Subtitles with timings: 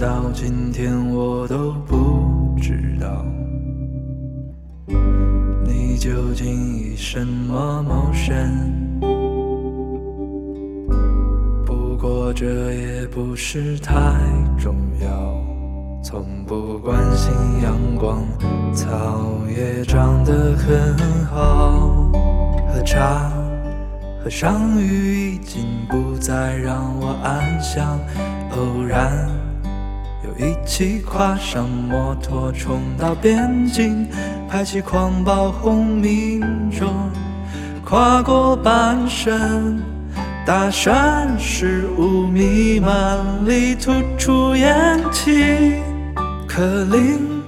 [0.00, 3.22] 到今天我都不知道，
[5.62, 6.46] 你究竟
[6.78, 8.48] 以什么谋生？
[11.66, 13.94] 不过这也不是太
[14.58, 15.34] 重要，
[16.02, 17.30] 从不关心
[17.62, 18.22] 阳光，
[18.72, 22.10] 草也长得很好，
[22.72, 23.30] 喝茶。
[24.24, 27.98] 和上雨已经不再让我安详，
[28.52, 29.28] 偶然
[30.22, 34.06] 又一起跨上摩托冲到边境，
[34.48, 36.88] 排起狂暴轰鸣中，
[37.84, 39.80] 跨过半生，
[40.46, 45.80] 大山是雾弥漫里吐出烟气，
[46.46, 47.42] 可林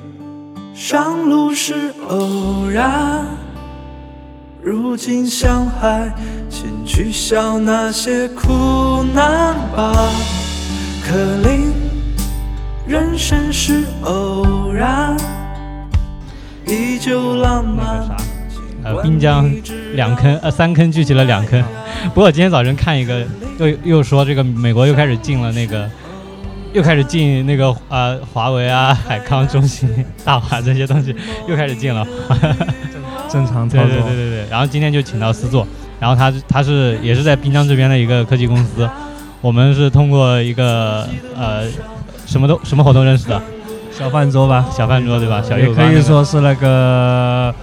[0.75, 3.27] 上路是偶然，
[4.63, 6.11] 如今向海。
[6.49, 9.93] 请取消那些苦难吧，
[11.03, 11.73] 可林
[12.93, 15.17] 人生是偶然，
[16.67, 18.07] 依旧浪漫。
[18.85, 19.51] 呃，滨江
[19.95, 21.65] 两坑呃三坑聚集了两坑。
[22.13, 23.25] 不过今天早晨看一个，
[23.59, 25.91] 又又说这个美国又开始进了那个，
[26.75, 29.89] 又开始进那个呃华为啊、海康、中兴、
[30.23, 31.17] 大华这些东西
[31.49, 32.07] 又开始进了。
[33.27, 33.87] 正常操作。
[33.87, 34.47] 对对对对对。
[34.51, 35.67] 然后今天就请到思座。
[35.99, 38.87] 然后他他是也是在滨江这边的一个科技公司，
[39.41, 41.65] 我们是通过一个呃
[42.33, 43.41] 什么都什么活动认识的，
[43.93, 45.43] 小饭桌吧，小饭桌对吧？
[45.47, 47.55] 小也可以说是那个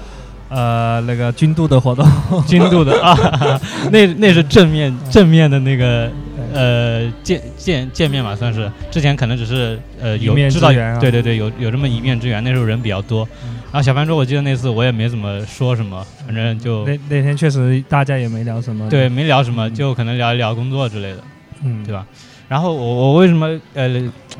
[0.50, 2.06] 呃那个军度的活动，
[2.46, 3.18] 军度的啊，
[3.92, 6.10] 那那是正面正面的那个
[6.54, 8.72] 呃见见见面嘛，算是。
[8.92, 13.28] 之前可能只是呃有知道对对对有有这么一面之缘，那时候人比较多。
[13.72, 21.24] 然后小饭桌，我记得那次我也没怎么说什么，反正就那那天确实大家也没聊什么，对，没聊什么，就可能聊一聊工作之类的，
[21.64, 22.04] 嗯，对吧？
[22.50, 23.88] 然后我我为什么呃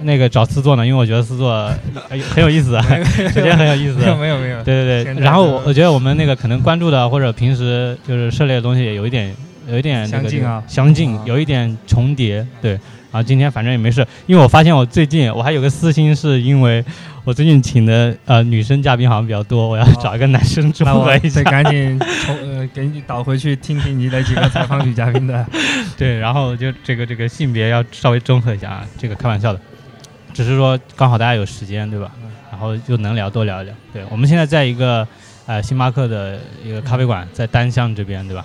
[0.02, 0.86] 那个找四座呢？
[0.86, 1.72] 因为我觉得四座
[2.10, 2.72] 很有意思，
[3.34, 5.24] 首先很有意思，没有没有没有，对对对。
[5.24, 9.34] 然后我我觉得我们那个可能关注的或者平时就是涉猎的东西也有一点
[9.70, 12.80] 有一点相近啊，相近，有一点重叠，对。
[13.12, 16.84] 然后今天反正也没事，因为我发现我最近我还有个私心，是因为
[17.30, 21.44] 我最近请的呃女生嘉宾好像比较多，我要找一个男生中和一下。
[21.44, 25.46] 赶紧从呃给你倒回去听听你的几个采访女嘉宾的。
[25.96, 29.62] 对，然后就这个这个性别要稍微综合一下啊，这个开玩笑的，
[30.34, 32.10] 只是说刚好大家有时间对吧？
[32.50, 33.76] 然后就能聊多聊一聊。
[33.94, 35.08] 对，我们现在在一个
[35.46, 38.44] 呃星巴克的一个咖啡馆，在单向这边对吧？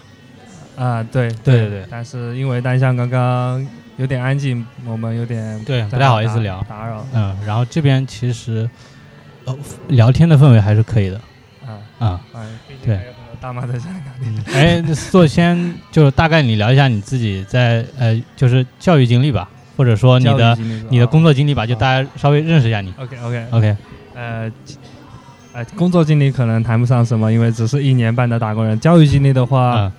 [0.76, 1.86] 啊，对对对对。
[1.90, 3.66] 但是因为单向刚刚。
[3.96, 7.06] 有点安静，我们有点对不太好意思聊打扰。
[7.12, 8.68] 嗯，然后这边其实，
[9.44, 9.56] 呃，
[9.88, 11.20] 聊天的氛围还是可以的。
[11.66, 12.20] 啊啊，
[12.84, 12.98] 对，
[13.40, 14.54] 大妈在这里聊天。
[14.54, 20.58] 哎，做先就大概你聊一下你自己在呃，就是教育经历吧，或者说你的
[20.90, 22.92] 你的工作经历吧，就大家稍微认识一下你。
[22.98, 23.76] OK OK OK。
[24.14, 24.50] 呃，
[25.52, 28.78] 呃，工作经历可能谈不上什么，因为只是一年半的打工人。
[28.80, 29.90] 教育经历的话。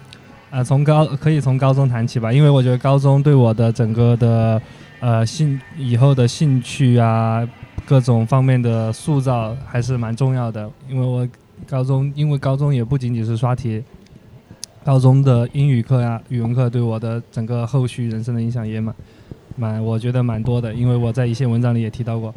[0.55, 4.61] 啊，从高可以从高中谈起吧，因为我觉得高中对我的整个的
[5.01, 7.45] 呃兴以后的兴趣啊，
[7.85, 10.71] 各种方面的塑造还是蛮重要的。
[10.89, 11.27] 因为我
[11.67, 13.83] 高中，因为高中也不仅仅是刷题，
[14.85, 18.95] 高中的英语课呀、语文课对我的整个后续人生的影响也蛮
[19.57, 20.73] 蛮，我觉得蛮多的。
[20.73, 22.33] 因为我在一些文章里也提到过，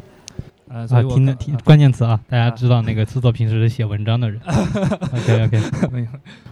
[0.71, 4.39] 呃，啊，听的听关键词啊，大家知道那个制作平时是写文章的人。
[4.45, 5.59] OK OK，
[5.91, 6.07] 没有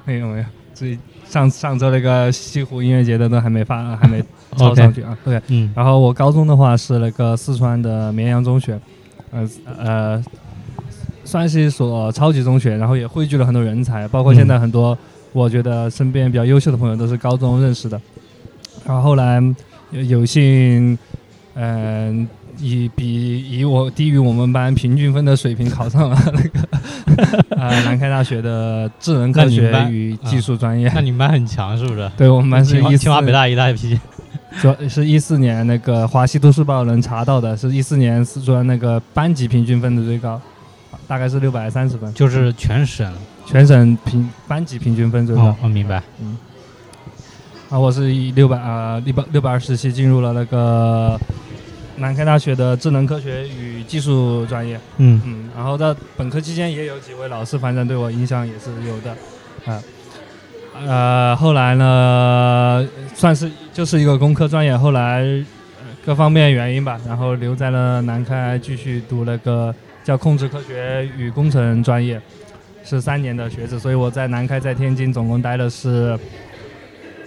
[0.05, 0.45] 没有没有。
[0.73, 4.23] 所以上上周那个西湖音乐节的都还没发，还没
[4.57, 5.15] 抄上去啊。
[5.25, 5.71] OK，嗯。
[5.75, 8.79] 然后我高中的话是那个四川的绵阳中学，
[9.29, 10.23] 呃呃，
[11.23, 14.97] 算是一所超级中学，然后也汇聚了很多人才，包括现在很多
[15.31, 18.01] 我觉得身边比较优秀的朋友都是高中认识的。
[18.83, 19.39] 然后后来
[19.91, 20.97] 有幸，
[21.53, 22.27] 嗯。
[22.59, 26.67] 以比以我低于我们班平均分的水平考上了那个
[27.49, 30.91] 呃 南开大学的智能科学与技术专业。
[30.93, 32.11] 那你们班很强是不是？
[32.17, 33.99] 对我们班是一清华北大一大批。
[34.61, 40.41] 主要是一四年那个华西都市报能查到的，是一四年四川那个班级平均分的最高，
[41.07, 42.11] 大概是六百三十分。
[42.13, 43.13] 就是全省
[43.45, 45.55] 全省平班级平均分最高。
[45.61, 46.01] 我明白。
[46.19, 46.37] 嗯。
[47.69, 51.19] 啊，我是以六百啊六百六百二十七进入了那个。
[51.97, 55.19] 南开大学的智能科学与技术专业，嗯。
[55.25, 59.11] 嗯，然后在本科期间也有几位老师，反正对我影响也是有的，
[59.65, 59.81] 啊，
[60.85, 65.25] 呃，后来呢，算是就是一个工科专业，后来
[66.05, 69.73] 各方面原因吧，然后留在了南开继续读了个
[70.03, 72.21] 叫控制科学与工程专业，
[72.83, 76.15] 是三年的学制，所以我在南开在天津总共待的是，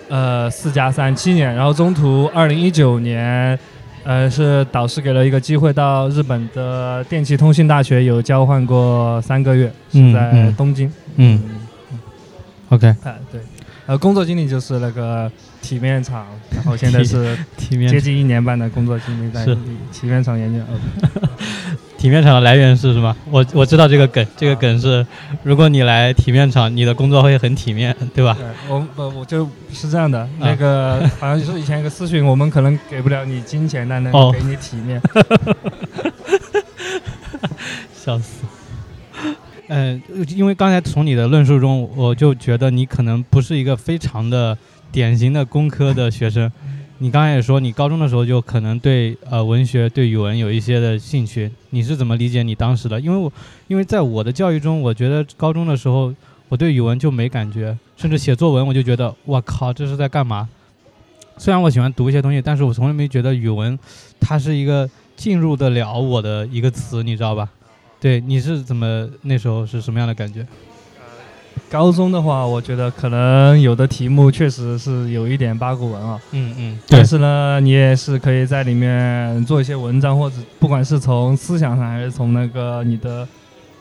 [0.08, 3.58] 呃，四加三七年，然后中途二零一九年。
[4.05, 10.91] 呃，是导师给了一个机会到日本的电气通信大学有交换过三个月，是在东京。
[11.17, 11.41] 嗯
[12.70, 12.88] ，OK。
[12.88, 13.41] 啊，对。
[13.87, 15.31] 呃，工作经历就是那个
[15.61, 19.44] 体面厂，然后现在是体面接近一年半的工作经历在
[19.93, 20.61] 体面厂研究。
[22.00, 23.14] 体面厂的来源是什么？
[23.31, 25.06] 我我知道这个梗，这个梗是，
[25.43, 28.35] 如果你来体面厂，你的工作会很体面，对吧？
[28.38, 30.26] 对，我我我就是这样的。
[30.38, 34.99] 那个好像就是以前一个私讯，我们可能给不了你金钱，但能给你体面。
[37.93, 38.46] 笑死。
[39.69, 44.56] 嗯，因为刚才从你的论述中，我就觉得你可能不是一个非常的
[44.91, 46.50] 典型的工科的学生。
[47.02, 53.00] 你刚才也说，你高中的时候就可能对呃文学、对语文有一些的兴趣，你是怎么理解你当时的？
[53.00, 53.32] 因为我
[53.69, 56.14] 因为在我的教育中，我觉得高中的时候
[56.50, 60.47] 我对语文就没感觉，甚至写作文我就觉得我靠这是在干嘛？
[61.38, 63.79] 虽然我喜欢读一些东西，但是我从来没觉得语文
[64.20, 64.87] 它是一个
[65.17, 67.49] 进入得了我的一个词，你知道吧？
[67.99, 70.46] 对，你是怎么那时候是什么样的感觉？
[71.70, 76.20] 高中的话，我觉得可能有的题目确实是有一点八股文啊。
[76.32, 76.78] 嗯嗯。
[76.88, 83.26] 但是呢，你也是可以在里面做一些文章，或者不管是从思想上，还是从那个你的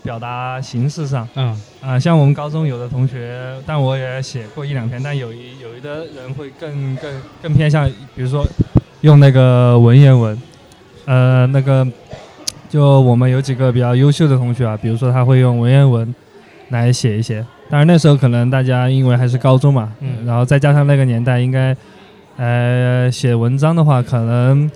[0.03, 1.27] 表达形式上。
[1.33, 1.59] 嗯。
[1.81, 8.45] 啊，像我们高中有的同学，但我也写过一两篇，但有一有一的人会更更更偏向，比如说
[9.01, 10.39] 用那个文言文。
[11.05, 11.87] 呃，那个
[12.69, 16.13] 就我们有几个比较优秀的同学啊，比如说他会用文言文
[16.69, 17.43] 来写一些。
[17.69, 21.75] 当然那时候可能大家因为还是高中嘛，嗯，然后再加上那个年代应该，
[22.35, 24.69] 呃，写文章的话可能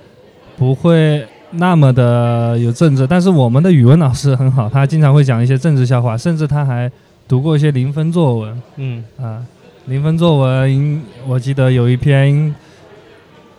[0.56, 6.92] 不会那么的有政治，但是我们的语文老师很好，他经常会讲一些政治笑话，甚至他还
[7.28, 9.44] 读过一些零分作文，嗯啊，
[9.86, 12.54] 零分作文我记得有一篇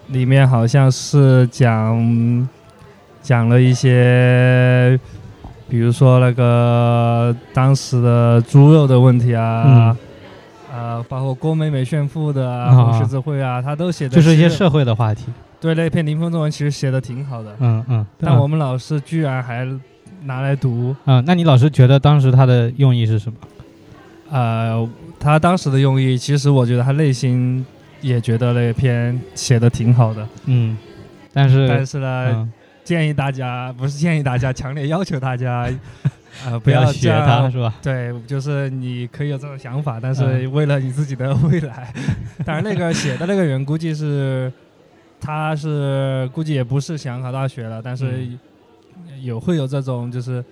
[0.08, 2.48] 里面好像是讲
[3.20, 4.98] 讲了一些。
[5.74, 9.96] 比如说那个当时的猪肉的问题啊，
[10.72, 15.24] 呃，包括郭美美炫富的啊，红十字会啊，他都写的，就是一些社会的话题。
[15.60, 17.56] 对，那篇零分作文其实写的挺好的。
[17.58, 18.06] 嗯嗯。
[18.20, 19.66] 但我们老师居然还
[20.22, 20.94] 拿来读。
[21.06, 23.36] 嗯，那你老师觉得当时他的用意是什么？
[24.30, 24.88] 呃，
[25.18, 27.66] 他当时的用意，其实我觉得他内心
[28.00, 30.24] 也觉得那篇写的挺好的。
[30.44, 30.78] 嗯，
[31.32, 32.48] 但是但是呢。
[32.84, 35.68] 建议大家不是建议大家，强烈要求大家，
[36.46, 37.74] 呃，不要学他，是吧？
[37.82, 41.92] 对，就是你可以有这种想法，但是为了你自己的未来。
[42.44, 44.52] 当然，那个写的那个人估计是，
[45.20, 48.28] 他是估计也不是想考大学了，但是
[49.22, 50.44] 有会有这种就是。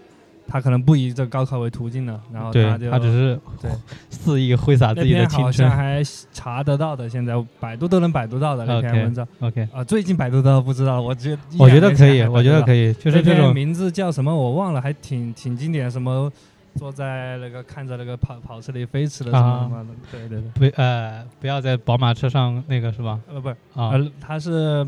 [0.47, 3.71] 他可能不以这高考为途径了，然后他就他只是对
[4.11, 5.45] 肆意挥洒自己的青春。
[5.45, 6.03] 好像还
[6.33, 9.27] 查得到的，现在百度都能百度到的那篇文章。
[9.41, 16.31] OK 啊，最近百度到不知道，我觉我觉得可以，我觉得可以，就是这种名字叫什么我忘了，还挺挺经典，什么
[16.77, 23.19] 坐在那个看着那个跑跑车里飞驰的什么什么的，对对对，不呃不要在宝马车上那个是吧？
[23.33, 24.87] 呃不是啊，他是。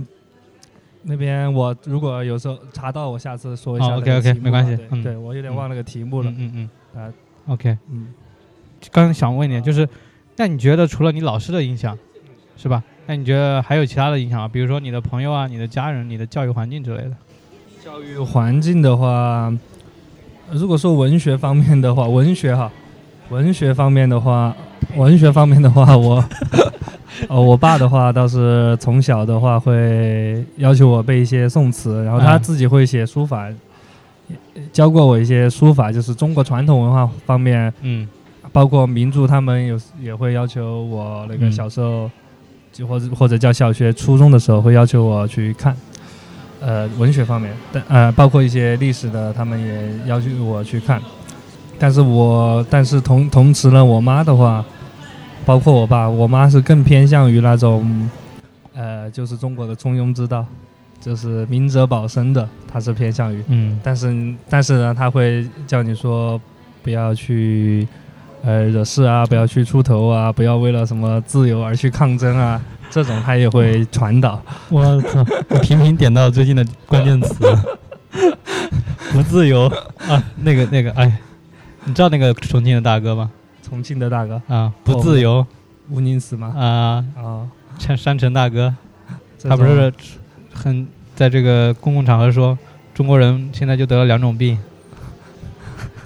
[1.04, 3.96] 那边我如果有时候查到，我下次说一下。
[3.96, 4.76] OK OK，没关系。
[4.90, 6.30] 嗯，对我有点忘了个题目了。
[6.30, 7.02] 嗯嗯嗯。
[7.02, 7.12] 啊
[7.46, 7.76] ，OK。
[7.90, 8.08] 嗯。
[8.90, 9.88] 刚想问一点，就是，
[10.36, 11.96] 那你觉得除了你老师的影响，
[12.56, 12.82] 是吧？
[13.06, 14.48] 那你觉得还有其他的影响吗？
[14.48, 17.12] 比如说你的朋友啊、你的家人、你的教育环境之类的。
[17.84, 19.52] 教育环境的话，
[20.50, 22.72] 如果说文学方面的话，文学哈，
[23.28, 24.56] 文学方面的话，
[24.96, 26.24] 文学方面的话，我。
[27.28, 33.48] 呃，我爸的话倒是从小的话会要求我背一些宋词，然后他自己会写书法，
[34.72, 38.08] 教过我一些书法，就是中国传统文化方面，嗯，
[38.52, 42.10] 包括名著，他们有也会要求我那个小时候，
[42.72, 45.76] 就或者或者叫小学、初中的时候会要求我去看，
[46.60, 51.00] 呃，文学方面，但呃，包括一些历史的，他们也要求我去看，
[51.78, 54.64] 但是我但是同同时呢，我妈的话。
[55.46, 58.08] 包括我爸、我妈是更偏向于那种，
[58.74, 60.44] 呃，就是中国的中庸之道，
[61.00, 63.42] 就是明哲保身的，他是偏向于。
[63.48, 63.78] 嗯。
[63.82, 66.40] 但是，但是呢，他会叫你说，
[66.82, 67.86] 不要去，
[68.42, 72.60] 呃，惹事啊，不要去出头啊，不要为了什么自由而去抗争啊，
[72.90, 74.42] 这种他也会传导。
[74.70, 75.22] 我操！
[75.60, 77.44] 频频点到最近的关键词，
[79.12, 79.66] 不自由
[80.08, 81.18] 啊，那个那个，哎，
[81.84, 83.30] 你知道那个重庆的大哥吗？
[83.74, 84.40] 重庆的大哥。
[84.46, 85.44] 啊，不自由，
[85.90, 86.54] 吴宁死嘛？
[86.56, 88.72] 啊啊，山山城大哥，
[89.42, 89.92] 他不是
[90.52, 92.56] 很在这个公共场合说
[92.94, 94.56] 中国人现在就得了两种病，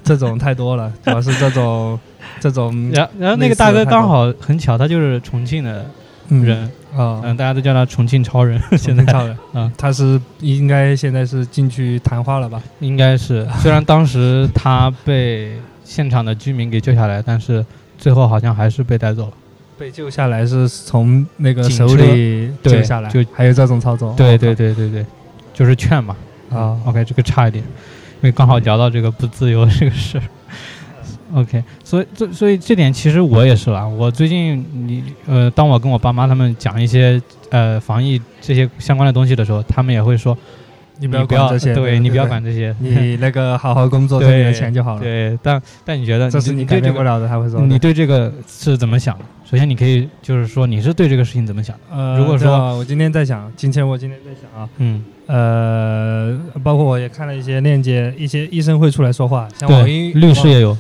[0.03, 2.01] 这种太多了， 主要是这种
[2.41, 2.91] 这种。
[2.91, 5.85] 然然后那个大哥刚好很巧，他就是重庆的，
[6.31, 6.71] 人。
[6.97, 9.05] 啊，嗯，大家都叫他重庆超人，现在。
[9.05, 9.37] 超人。
[9.53, 12.63] 啊， 他是应该现在是进去谈话了吧？
[12.81, 15.53] 应该是，虽然当时他被
[15.89, 17.65] 现场的居民给救下来，但是
[17.97, 19.33] 最后好像还是被带走了。
[19.79, 24.13] 被救下来是从那个手里救下来，就还有这种操作？
[24.15, 25.07] 对对对对对，
[25.55, 26.15] 就是劝嘛。
[26.51, 30.25] 啊，OK，这个差一点，因为刚好聊到这个不自由这个事儿。
[31.35, 33.87] OK，所以这所以这点其实我也是啦。
[33.87, 40.37] 我最近你呃，当我跟我爸妈他们讲一些呃防疫这些相关的东西的时候，他们也会说，
[40.99, 45.01] 你不要管这些，对你不要管这些，你 那个好好工作挣点钱就好了。
[45.01, 47.61] 对，但但你觉得这是你改变不了的，他会说。
[47.63, 49.25] 你对这个是怎么想的？
[49.51, 51.75] 首先你可以就是说你是对这个事情怎么想？
[51.91, 55.05] 呃，如果说我今天在想，今天我今天在想啊，嗯。
[55.27, 60.75] 呃，包括我也看了一些链接，一些医生会出来说话，像网易律师也有，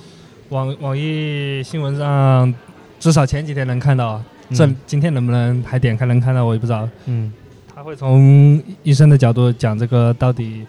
[0.48, 2.54] 网网易新闻上
[2.98, 4.22] 至少前几天能看到，
[4.54, 6.88] 这今天能不能还点开能看到我也不知道。
[7.04, 7.30] 嗯，
[7.78, 10.66] 他会从医生的角度讲这个到底，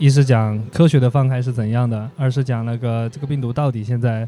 [0.00, 4.26] 一是讲科学的放开是怎样的，二是讲那个这个病毒到底现在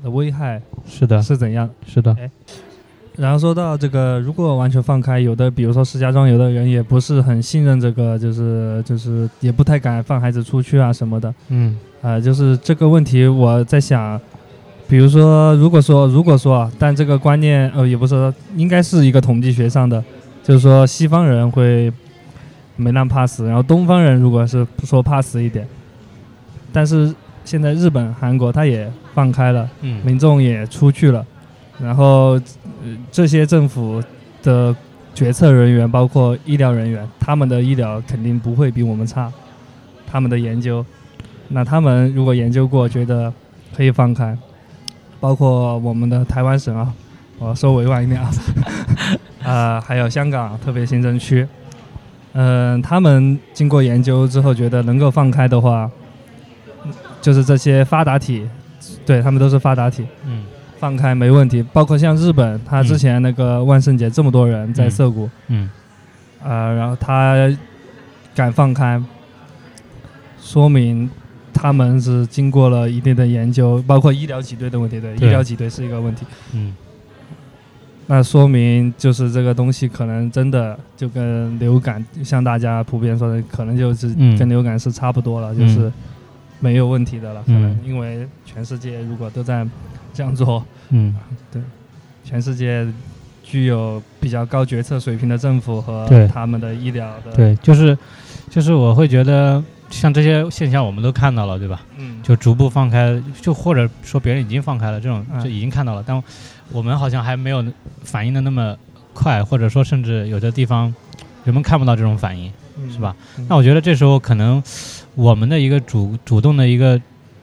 [0.00, 2.16] 的危害是的是怎样，是的。
[3.16, 11.34] 然后说到这个，如果完全放开，有的比如说石家庄，有的人也不是很信任这个，就是就是也不太敢放孩子出去啊什么的。
[11.48, 14.20] 嗯，啊，就是这个问题，我在想，
[14.86, 20.04] 比如说，如果说如果说，但这个观念，呃，也不是，应该是一个统计学上的，
[20.48, 21.92] 就是说西方人会
[22.74, 25.68] 没那么怕死，然后东方人如果是说怕死一点，
[26.72, 27.14] 但是
[27.44, 31.22] 现在日本、韩国他也放开了，嗯，民众也出去了。
[31.78, 32.40] 然后，
[33.12, 34.02] 这些政府
[34.42, 34.74] 的
[35.14, 39.30] 决策人员，包括医疗人员，他们的医疗肯定不会比我们差。
[40.10, 40.82] 他们的研究，
[41.48, 43.30] 那他们如果研究过，觉得
[43.76, 44.34] 可以放开，
[45.20, 46.90] 包括我们的台湾省啊，
[47.38, 48.30] 我说委婉一点啊，
[49.48, 51.46] 啊，还有香港特别行政区，
[52.32, 55.90] 嗯，他们经过研究之后，觉得能够放开的话，
[57.20, 58.48] 就是这些发达体，
[59.06, 60.44] 对他们都是发达体，嗯。
[60.80, 65.68] 放开没问题，包括像日本，他之前那个万圣节这么多人在涩谷，嗯，
[66.40, 67.34] 啊，然后他
[68.32, 69.02] 敢放开，
[70.40, 71.10] 说明
[71.52, 76.72] 他们是经过了一定的研究，包括医疗挤兑的问题，对，医疗挤兑是一个问题，嗯，
[78.08, 85.92] 那说明就是这个东西可能真的就跟流感，像大家普遍说的，可能就是跟流感是差不多了，就是
[86.58, 89.64] 没有问题的了，可能因为全世界如果都在。
[90.14, 91.14] 这样做，嗯，
[91.52, 91.62] 对，
[92.24, 92.84] 全世界
[93.44, 97.96] 具有比较高决策水平的政府和他们的医疗的，对，就是，
[98.50, 101.82] 就是我会觉得像这些现象我们都看到了，对吧？
[101.98, 106.20] 嗯，就逐步放开，就或者说别人已经放开了，这种就已经看到了，但
[106.72, 107.64] 我们好像还没有
[108.02, 108.76] 反应的那么
[109.12, 110.94] 快，或者说甚至有的地方
[111.44, 112.52] 人们看不到这种反应，
[112.92, 113.14] 是吧？
[113.48, 114.62] 那我觉得这时候可能
[115.14, 117.00] 我们的一个主主动的一个。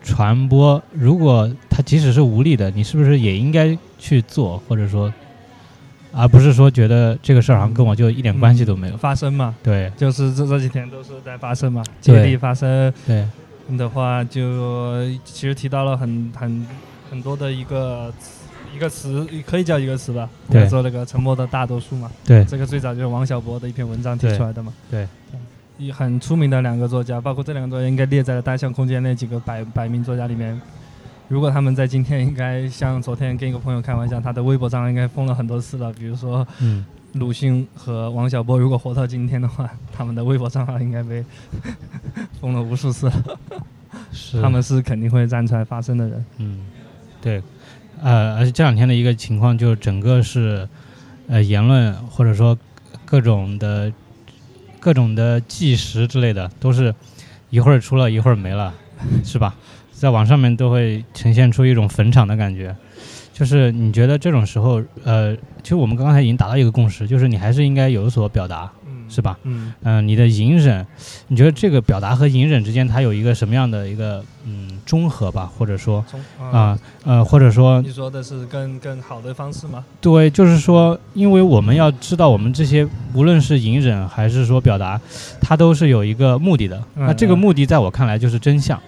[0.07, 5.11] 传播，如果它即使是无力的，你是不是也应该去做，或者说，
[6.13, 9.55] 而不是说觉得这个事儿好像跟我就一点关系都没有发生嘛？
[9.63, 12.93] 对，就是这这几天都是在发生嘛，接力发生。
[13.07, 13.27] 对，
[13.75, 16.67] 的话就其实提到了很很
[17.09, 18.13] 很多的一个
[18.75, 22.11] 一个词，可以叫一个词吧，叫做那个沉默的大多数嘛。
[22.25, 24.73] 对，这个最早就是王小波的一篇文章提出来的嘛。
[24.91, 25.07] 对。
[25.77, 30.59] 一很出名的两个作家，包括这两个作家应该列在了单向空间那几个百百名作家里面。
[31.27, 35.91] 如果他们在今天，应该像昨天跟一个朋友开玩笑，他的微博账应该封了很多次了。
[35.91, 41.25] 比如说，嗯，鲁迅和王小波如果活到今天的话，他们的微博账号应该被
[42.39, 43.39] 封了无数次了。
[44.13, 46.25] 是，他们是肯定会站出来发声的人。
[46.37, 46.59] 嗯，
[47.21, 47.43] 对，
[48.05, 50.69] 呃，而且这两天的一个情况，就整个是，
[51.27, 52.55] 呃，言论或者说
[53.03, 53.91] 各种的。
[54.77, 56.93] 各种的计时之类的，都是
[57.49, 58.71] 一会儿出了一会儿没了，
[59.23, 59.55] 是吧？
[59.91, 62.75] 在网上面都会呈现出一种坟场的感觉。
[63.33, 68.71] 就是你觉得这种时候，呃，其实我们刚才已经达到一个共识，就是你还是应该有所表达。
[69.09, 69.37] 是吧？
[69.43, 70.85] 嗯嗯，你的隐忍，
[71.27, 75.51] 你觉得这个表达和隐忍之间，它有一个什么样的一个嗯中和吧？
[75.57, 76.03] 或者说
[76.39, 79.83] 啊呃，或者说你说的是更更好的方式吗？
[80.01, 84.99] 对，就是说，因为我们要知道，我们这些无论是隐忍还是说表达，
[85.39, 86.81] 它都是有一个目的的。
[86.95, 88.79] 那这个目的在我看来就是真相。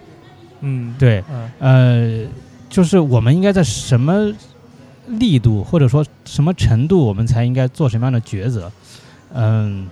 [0.62, 1.24] 嗯，对，
[1.60, 2.26] 呃，
[2.70, 4.34] 就是我们应该在什么
[5.08, 8.72] 力度或者说什么程度，我们才应该做什么样的抉择？
[9.34, 9.88] 嗯。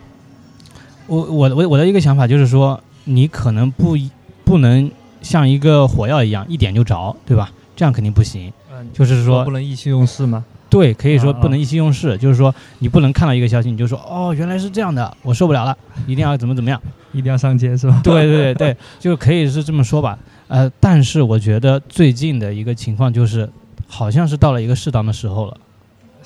[1.08, 3.96] 我我我我的一个想法就是说，你可能不
[4.44, 4.90] 不能
[5.22, 7.52] 像一个火药一样一点就着，对吧？
[7.76, 8.52] 这样肯定不行。
[8.72, 10.44] 嗯，就是说不能意气用事吗？
[10.70, 16.82] 对，可以说不能意气用事，就是说你不能看到一个消息你就说哦原来是这样的，我受不了了，一定要怎么怎么样，
[17.14, 18.02] 一定要上街是吧？
[18.04, 20.18] 对对对对，就可以是这么说吧。
[20.48, 23.50] 呃，但是我觉得最近的一个情况就是，
[23.88, 25.58] 好像是到了一个适当的时候了，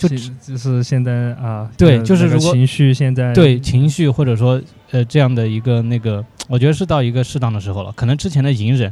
[0.07, 8.91] 就就是现在啊，对，就是如果情绪现在对情绪或者说呃这样的一个那个，我觉得是到一个适当的时候了，可能之前的隐忍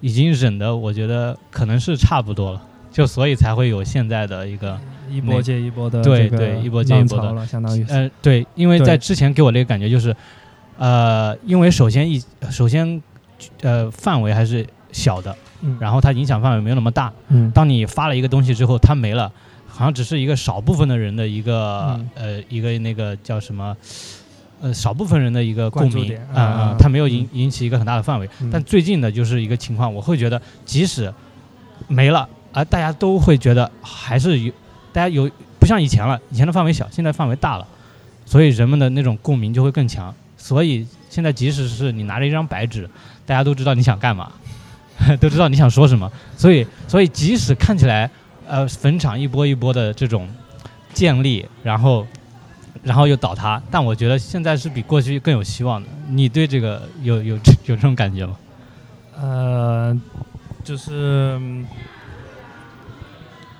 [0.00, 2.62] 已经忍的，我觉得可能是差不多了。
[2.92, 4.76] 就所以才会有现在的一个
[5.08, 10.14] 一波接一波的对对一波接一波的，相当于呃对，因为在之前给我那个感觉就是，
[10.76, 13.00] 呃，因为首先一首先
[13.62, 15.32] 呃范围还是小的，
[15.78, 17.12] 然后它影响范围没有那么大。
[17.28, 19.30] 嗯，当你发了一个东西之后，它没了，
[19.80, 23.74] 好像只是一个少部分的人的一个呃一个那个叫什么
[24.60, 28.28] 呃少部分人的一个共鸣啊啊，它没有引引起一个很大的范围。
[28.52, 31.10] 但最近的就是一个情况，我会觉得即使
[31.88, 32.28] 没了。
[32.52, 34.52] 而大家都会觉得还是有，
[34.92, 37.66] 大家有不像以前了，以前的范围小，现在范围大了，
[38.26, 40.14] 所以人们的那种共鸣就会更强。
[40.36, 42.86] 所以现在即使是你拿着一张白纸，
[43.24, 44.30] 大家都知道你想干嘛，
[45.18, 46.12] 都知道你想说什么。
[46.36, 48.10] 所以，所以即使看起来
[48.50, 50.28] 呃坟场一波一波的这种
[50.92, 52.06] 建立，然后
[52.82, 55.88] 然后又倒塌，但我觉得现在是比过去更有希望的。
[56.08, 58.36] 你对这个有有有这种感觉吗？
[59.16, 60.00] 呃，
[60.64, 61.40] 就是。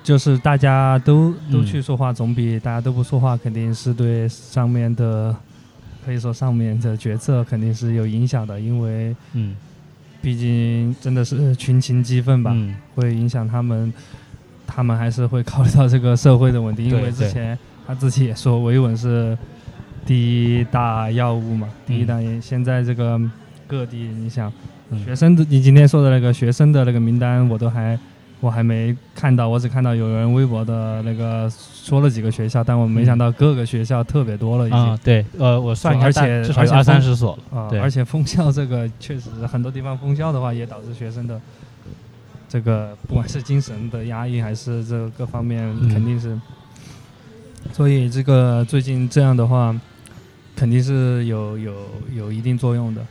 [0.03, 5.33] 就是大家都都去说话，总比大家都不说话，肯定是对上面的，
[6.03, 9.55] 可以说上面的决策肯定是有影响的，因为，嗯，
[10.19, 12.51] 毕竟真的是群情激愤吧，
[12.95, 13.93] 会影响他们，
[14.73, 19.37] 他们还是会考虑到这个社会的稳定，因为之前他自己也说维稳是
[20.05, 23.19] 第一大要务嘛，第一大现在这个
[23.67, 24.51] 各地，你想
[25.05, 27.99] 学生的，你今天说的那个学生的那个名单，我都还。
[28.41, 34.99] 我还没看到，我只看到有人微博的那个说了几个学校，但我没想到各个学校特别多了已经。
[35.03, 37.59] 对，呃，我算，而且至少有二三十所了。
[37.59, 41.39] 啊，而且封校这个确实很多地方封校的话，也导致学生的
[42.51, 46.37] 这个不管是精神的压抑还是这个各方面肯定是。
[47.71, 49.73] 所以这个最近这样的话，
[50.55, 51.73] 肯定是有有
[52.13, 53.01] 有一定作用的。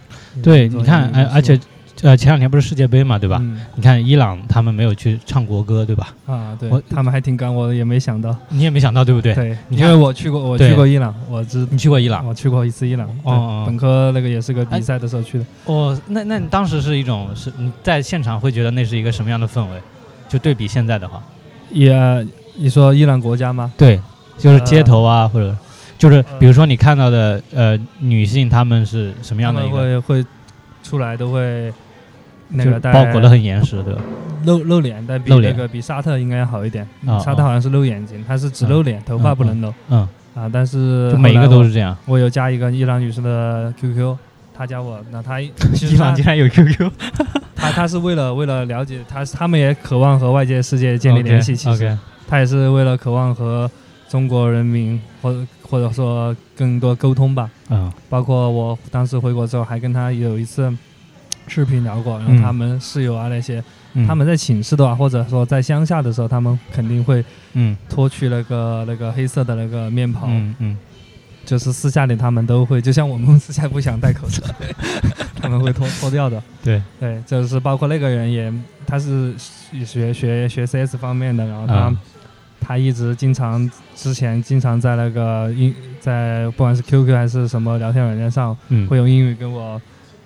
[0.42, 1.58] 对，你看，而而且。
[2.02, 3.42] 呃，前两天不是世界杯嘛，对吧？
[3.74, 6.14] 你看伊朗他们没有去唱国歌，对吧？
[6.26, 8.34] 啊，对，他们还挺敢，我也没想到。
[8.48, 9.34] 你也没想到，对不对？
[9.34, 13.06] 对，因为我去过，我去过伊朗，我知你去过伊朗，我去过一次伊朗。
[13.22, 15.44] 哦，本科那个也是个比赛的时候去的。
[15.66, 19.80] 哦，那那你当时是一种是你在现场会觉得那是一个什么样的氛围？
[20.26, 21.22] 就对比现在的话，
[21.70, 23.70] 也你说伊朗国家吗？
[23.76, 24.00] 对，
[24.38, 25.54] 就是街头啊，或者
[25.98, 29.68] 就是比如说你看到的呃女性，她们是什么样的？
[29.68, 30.24] 会会
[30.82, 31.70] 出来都会。
[32.50, 34.00] 那个包裹的很严实，对吧？
[34.44, 36.86] 露露脸，但比那个比沙特应该要好一点。
[37.22, 39.72] 沙特好像是露眼睛，他是只露脸，头发不能露。
[39.90, 41.94] 嗯啊，但是每一个都是这样。
[42.06, 44.16] 我有加一个伊朗女生的 QQ，
[44.56, 45.52] 她加我，那她 伊
[45.98, 46.90] 朗竟然有 QQ，
[47.54, 51.54] 她她是为了为了了解，她他们也渴望和外界世界建立联系。
[51.54, 53.70] 其实她也是为了渴望和
[54.08, 57.50] 中国人民或或者说更多沟通吧。
[57.68, 60.72] 嗯，包括我当时回国之后，还跟她有一次。
[61.50, 63.62] 视频聊过，然后他们室友啊那些，
[64.06, 67.76] 他们在寝室的话，或者说在乡下的时候，他们肯定会嗯。
[67.88, 70.78] 脱去那个那个黑色的那个面袍，嗯嗯，
[71.44, 74.42] 就是私下里他们都会，就像我们私下不想戴口罩，
[75.42, 76.40] 他们会脱脱掉的。
[76.62, 76.80] 对。
[77.00, 78.52] 对，就是包括那个人也，
[78.86, 79.34] 他是
[79.84, 81.92] 学学学 CS 方面的，然后他
[82.60, 88.56] 他一直经常之前经常在那个英在不管是 QQ 还是什么聊天软件上，
[88.88, 89.80] 会用英语跟我。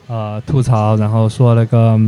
[0.06, 1.98] 呃，吐槽，然后说那个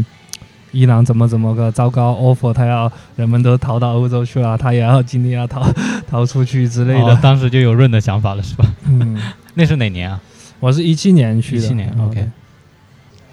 [0.73, 5.67] 伊朗怎么怎么个糟糕，offer 他要人们都逃到欧洲去了，他也要尽力要逃
[6.07, 7.17] 逃出去之类的。
[7.23, 8.65] 当时就有润的想法了，是吧？
[8.87, 9.19] 嗯，
[9.55, 10.21] 那是哪年啊？
[10.61, 11.65] 我是一七年去的。
[11.65, 12.29] 一七年，OK，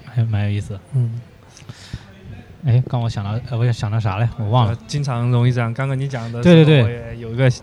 [0.06, 0.78] 还蛮有意思。
[0.94, 1.20] 嗯。
[2.64, 4.26] 哎，刚我想到，呃，我想到啥嘞？
[4.38, 4.74] 我忘了。
[4.86, 5.74] 经常容易这样。
[5.74, 7.62] 刚刚你讲的，对对对，有一个想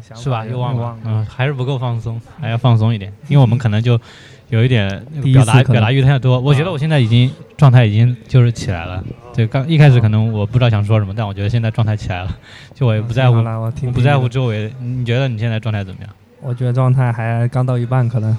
[0.00, 0.46] 想是吧？
[0.46, 0.96] 又忘了。
[1.04, 4.00] 嗯，还是不够放松，还要放松一点，因为我们可能就。
[4.50, 4.88] 有一点
[5.22, 9.04] 表达表达欲太多，我觉得我现在已经状态已经就是起来了。
[9.34, 12.38] 对，刚一开始可能我不知道想说什么，但我觉得现在状态起来了，
[12.74, 14.72] 就我也不在乎，我不在乎周围。
[14.80, 16.10] 你觉得你现在状态怎么样？
[16.40, 18.36] 我觉得状态还刚到一半，可能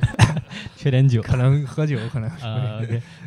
[0.76, 2.30] 缺点酒，可能喝酒，可能。
[2.42, 2.80] 呃，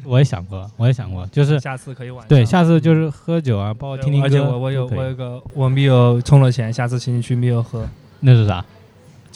[0.03, 2.25] 我也想过，我也想过，就是下次可以晚。
[2.27, 4.27] 对，下次就是喝酒啊，包括听听歌。
[4.27, 7.85] 而且我我有我有个我密友充了钱，下次请你去密友喝。
[8.21, 8.63] 那是啥？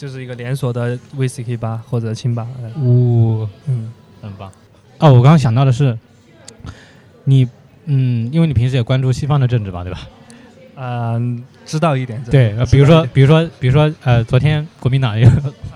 [0.00, 2.46] 就是一个连锁的 VCK 吧或者清吧，
[2.78, 4.50] 呜，嗯，很棒。
[4.96, 5.98] 哦，我刚刚想到的是，
[7.24, 7.46] 你，
[7.84, 10.00] 嗯，因为你平时也关注西方的政治吧，对吧？
[10.76, 12.18] 嗯，知道一点。
[12.30, 15.28] 对，比如说，比如说，比如说，呃，昨天国民党又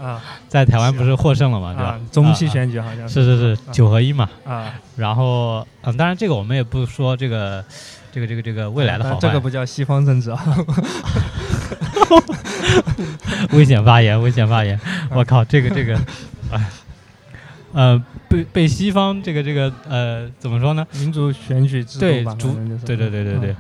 [0.02, 2.00] 啊， 在台湾不是获胜了嘛，对吧？
[2.10, 4.72] 中期选举好像是是是九合一嘛啊。
[4.96, 7.62] 然后，嗯，当然这个我们也不说这个，
[8.10, 9.20] 这个这个这个未来的好坏。
[9.20, 10.42] 这个不叫西方政治啊。
[13.56, 14.78] 危险发言，危险发言！
[15.10, 15.98] 我靠，这个这个，
[16.52, 16.70] 哎，
[17.72, 20.86] 呃，被被西方这个这个呃，怎么说呢？
[20.92, 22.36] 民主选举制度吧，
[22.84, 23.56] 对对对对对。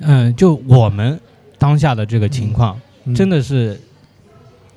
[0.00, 1.20] 嗯，就我们
[1.58, 2.80] 当下的这个情况，
[3.14, 3.78] 真的是，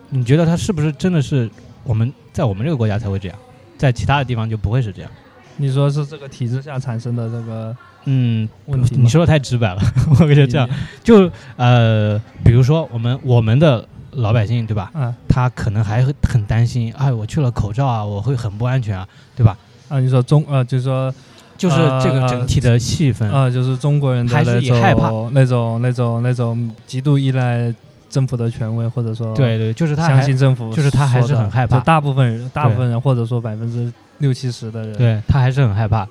[0.09, 1.49] 你觉得他是不是真的是
[1.83, 3.37] 我们在我们这个国家才会这样，
[3.77, 5.09] 在其他的地方就不会是这样？
[5.55, 8.95] 你说是这个体制下产生的这个嗯问题？
[8.97, 10.67] 你说的太直白了， 我感觉这样
[11.03, 14.91] 就呃，比如说我们我们的老百姓对吧？
[14.93, 19.57] 嗯，他可能还很担心，哎，我去了口罩啊，我会很不安全啊，对吧？
[19.89, 21.13] 啊，你说中呃，就是说。
[21.55, 27.73] 就是这个整体的气氛啊，就是中国人的那种那种那种那种极度依赖
[28.09, 31.79] 政府的权威，或者说对对，就是他相信政府，就是他还是很害怕。
[31.79, 36.05] 大部分人，大部分人，或者说百分之六七十的人，对他还是很害怕。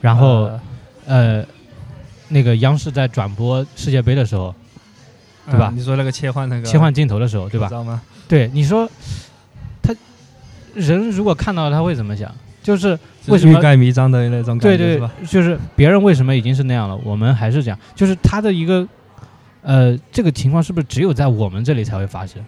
[0.00, 0.50] 然后
[1.06, 1.42] 呃，
[2.28, 4.52] 那个央视在转播世界杯的时候，
[5.50, 5.72] 对吧？
[5.74, 7.70] 你说那个切换那个切换镜头的时候，对吧？
[8.26, 8.88] 对，你说
[9.82, 9.94] 他
[10.74, 12.30] 人如果看到他会怎么想？
[12.62, 17.78] 就是为什么欲盖弥彰的那种感觉，对对，就是别人为什么已经是那样了，我们还是这样。
[17.94, 18.86] 就是他的一个，
[19.62, 22.44] 呃，这个情况是不是只有在我们这里才会发生？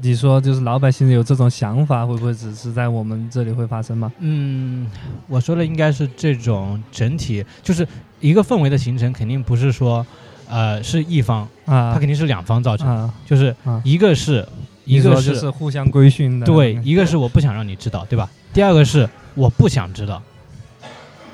[0.00, 4.10] 你说，就是老百姓有这种想法，会不会只是在我们这里会发生吗？
[4.20, 4.86] 嗯，
[5.26, 7.86] 我说的应该是这种整体，就是
[8.20, 10.06] 一个氛围的形成，肯定不是说，
[10.48, 14.46] 呃，是一方啊，它肯定是两方造成，就是一个是，
[14.84, 18.28] 一个是互相规训的，对，一个是我不想让你知道，对吧？
[18.52, 19.08] 第二个是。
[19.34, 20.20] 我不想知道，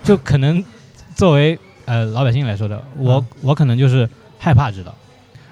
[0.02, 0.62] 就可能
[1.14, 4.06] 作为呃老百姓来说的，我我可能就是
[4.38, 4.94] 害怕知道，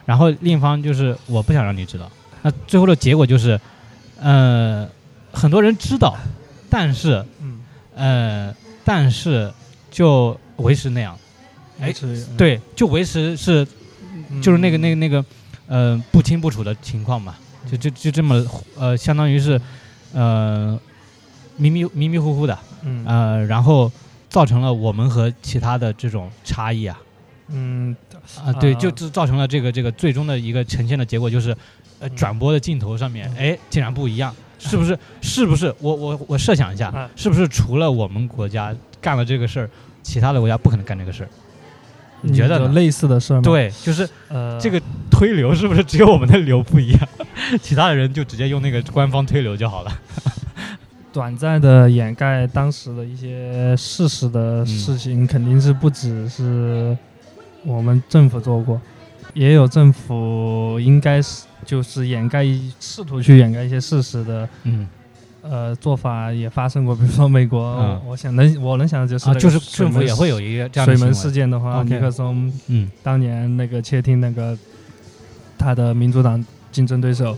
[0.05, 2.11] 然后另一方就是我不想让你知道，
[2.43, 3.59] 那最后的结果就是，
[4.21, 4.87] 呃，
[5.33, 6.15] 很多人知道，
[6.69, 7.25] 但是，
[7.95, 9.51] 呃，但是
[9.91, 11.17] 就维持那样，
[11.81, 11.93] 哎，
[12.37, 13.67] 对，就维持是，
[14.41, 15.25] 就是那个那个那个，
[15.67, 17.35] 呃，不清不楚的情况嘛，
[17.71, 18.45] 就就就这么，
[18.77, 19.61] 呃，相当于是，
[20.13, 20.79] 呃。
[21.59, 23.93] 迷迷迷迷糊糊的，嗯呃，然后
[24.31, 26.99] 造成了我们和其他的这种差异啊，
[27.49, 27.95] 嗯
[28.43, 31.55] 啊对，就就造成了这个这个最终的一个呈现的结果就是，
[32.01, 34.99] 呃，转播的镜头上面，哎，竟然不一样，是不是？
[35.21, 35.73] 是不是？
[35.79, 39.71] 我我我设想一下，是不是除了我们国家干了这个事儿，
[40.03, 41.29] 其他的国家不可能干这个事儿？
[42.23, 43.43] 你觉得类似的事儿吗？
[43.43, 44.81] 对，就是呃，这个
[45.11, 47.09] 推流是不是只有我们的流不一样，
[47.61, 49.93] 其他的人就直接用那个官方推流就好了？
[51.13, 56.97] 短暂的掩盖当时的一些事实的事情，肯定是不只是
[57.65, 58.81] 我们政府做过，
[59.35, 62.47] 也有政府应该是就是掩盖，
[62.81, 64.89] 试图去掩盖一些事实的，嗯，
[65.43, 66.95] 呃，做法也发生过。
[66.95, 74.57] 比如说美国，我想能我能想的就是，就是政府也会有一个这样水门事件的话，尼克松，嗯，当年那个窃听那个
[75.59, 77.37] 他的民主党竞争对手。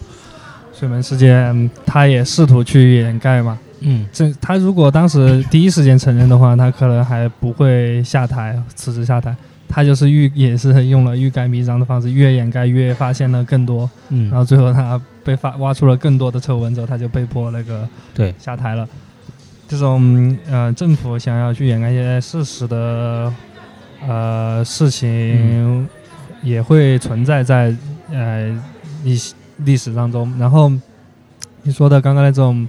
[0.76, 3.56] 水门事件，他也试图去掩盖嘛。
[3.78, 9.34] 嗯，这他如果当时第一时间承认的话，他可能还不会下台辞职下台。
[9.68, 13.88] 他就是欲也是用了欲盖弥彰的方式，越掩盖越发现了更多。
[14.08, 18.88] 嗯，然后最后他被发挖出了更多的丑闻之后，他就被迫那个对下台了。
[19.66, 23.32] 这种呃，政府想要去掩盖一些事实的
[24.06, 25.88] 呃事情，
[26.42, 27.74] 也会存在在
[28.12, 28.62] 呃
[29.02, 29.34] 一些。
[29.58, 30.68] 历史当中，然后
[31.62, 32.68] 你说的刚刚那种，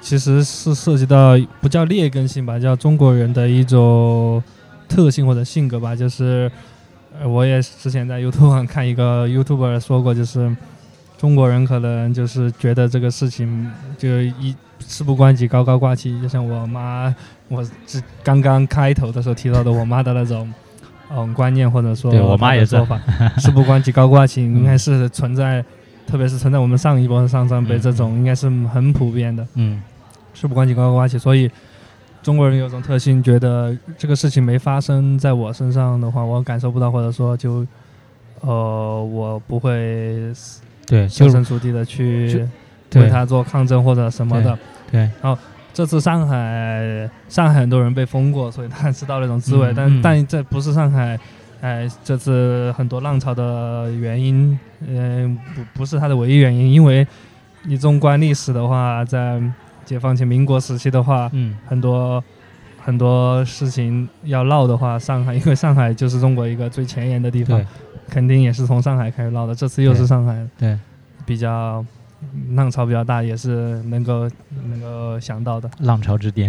[0.00, 4.42] 其实是涉及到不叫劣根性吧，叫中国人的一种
[4.88, 5.94] 特性或者性格吧。
[5.94, 6.50] 就是，
[7.24, 10.50] 我也之前在 YouTube 上看一个 YouTuber 说过，就是
[11.18, 17.14] 中国人可能就是觉得这个事情就一事不关己高高挂起，就像我妈，
[17.48, 20.52] 我这刚刚开头的时候提到的我妈的那种
[21.10, 23.00] 嗯 观念，或者说对我妈也说法，
[23.38, 25.64] 事不关己高挂起，应该是存在。
[26.06, 29.44] 特别是存在我们上一波上上辈这种，应该是很普遍的。
[29.54, 29.82] 嗯，
[30.34, 31.50] 事不关己高高挂起，所以
[32.22, 37.66] 中国人有种特性，觉得这个事情没发生在我身上的话，我感受不到，或者说就
[38.40, 40.32] 呃，我不会
[40.86, 42.46] 对设身处地的去
[42.94, 44.58] 为他做抗争或者什么的。
[44.90, 45.00] 对。
[45.20, 45.36] 然后
[45.74, 49.72] 这次上海，上海很多人被封过，所以他知道那种滋味。
[49.76, 51.18] 但但这不是上海。
[51.62, 57.04] 哎，这次很多浪潮的原因，嗯，不不是它的唯一原因，因为
[57.62, 59.40] 你纵观历史的话，在
[59.82, 62.22] 解放前民国时期的话，嗯，很多
[62.86, 67.60] 很多事情要闹的话，上海因为上海就是中国一个最前沿的地方，
[68.08, 69.52] 肯定也是从上海开始闹的。
[69.52, 70.78] 这次又是上海，对，
[71.24, 71.84] 比较
[72.50, 74.30] 浪潮比较大，也是能够
[74.68, 76.48] 能够想到的浪潮之巅。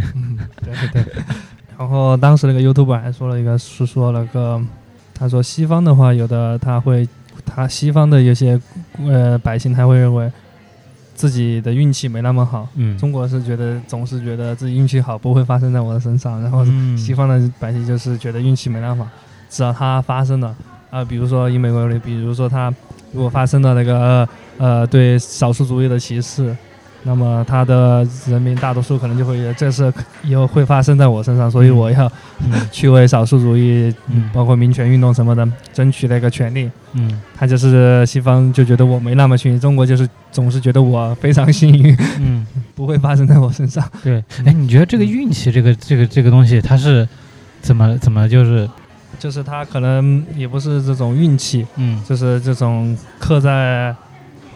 [0.64, 1.04] 对对。
[1.76, 4.62] 然后当时那个 YouTube 还说了一个，是说了个，
[5.16, 7.10] 他说西方的话，有的他会，
[7.48, 8.62] 他西方的有些
[9.00, 10.32] 呃百姓他会认为。
[11.18, 16.42] 自己的运气没那么好，嗯，中国是觉得总是觉得自己运气好，不会发生在我的身上。
[16.42, 16.64] 然后
[16.96, 19.12] 西方的百姓就是觉得运气没那么好，
[19.50, 20.56] 只要它发生了，
[20.92, 22.74] 啊，比如说以美国为例，比如说它
[23.12, 26.56] 如果发生了那个呃对少数族裔的歧视。
[27.04, 32.12] 那么他的人民大多数可能就会，这事以后会发生在我身上，所以我要
[32.72, 33.94] 去为少数主义，
[34.34, 36.70] 包括民权运动什么的争取那个权利。
[36.94, 41.96] 嗯，他就是西方就觉得我没那么幸运，中国就是总是觉得我非常幸运。
[42.20, 43.84] 嗯， 不会发生在我身上。
[44.04, 47.08] 对，哎，你觉得这个运气，这个这个这个东西，它是
[47.62, 48.70] 怎么怎么就是，
[49.20, 53.96] 就是他可能也不是这种运气，嗯，就是这种刻在。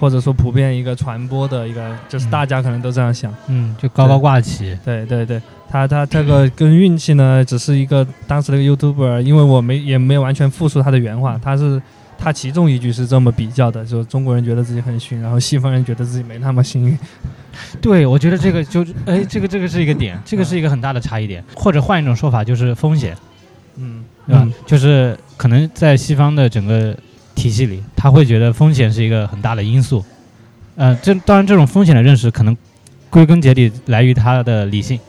[0.02, 4.76] 或者说普遍一个传播的一个，就是大家可能都这样想，嗯，就高高挂起。
[4.84, 11.80] 对对对，他他这个跟运气呢，只是一个当时那个 YouTuber，因为我没也没有完全复述他的原话，他是
[12.18, 16.98] 他其中一句是这么比较的，就中国人觉得自己很幸运，然后西方人觉得自己没那么幸运。
[17.80, 21.44] 对，我觉得这个就哎，这个这个是一个点，这个是一个很大的差异点。
[21.56, 23.16] 或者换一种说法，就是风险，
[23.76, 24.48] 嗯，对吧？
[24.66, 26.98] 就是可能在西方的整个。
[27.42, 30.06] 体系里，他会觉得风险是一个很大的因素，
[30.76, 32.56] 呃，这当然这种风险的认识可能
[33.10, 35.00] 归根结底来于他的理性，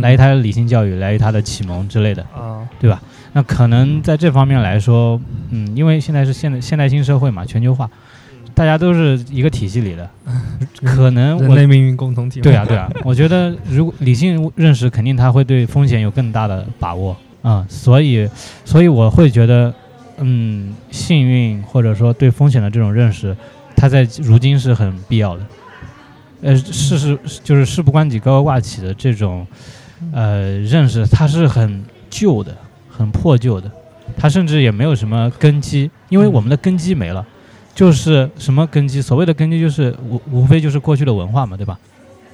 [0.00, 3.02] 来于他的理性教育，来于他的启蒙之类的，啊，对吧？
[3.32, 7.90] 那可能在这方面来说，嗯，因为现在是现代现代新社会嘛，全球化，
[8.54, 10.08] 大家都是一个体系里的，
[10.84, 18.28] 可能人类命运共同体，对啊，对啊，我觉得如果理性认识，肯定他会对风险有更大的把握啊，所以，
[18.64, 19.74] 所以我会觉得。
[20.18, 23.36] 嗯，幸运或者说对风险的这种认识，
[23.76, 25.46] 它在如今是很必要的。
[26.42, 29.46] 呃，事事就是事不关己高高挂起的这种
[30.12, 32.56] 呃认识，它是很旧的、
[32.88, 33.70] 很破旧的，
[34.16, 37.26] 它甚至也没有什么根基，因为我们的根基没了。
[37.74, 39.02] 就是什么根基？
[39.02, 41.76] 所谓的根基就是无无非就是过去的文化嘛，对吧？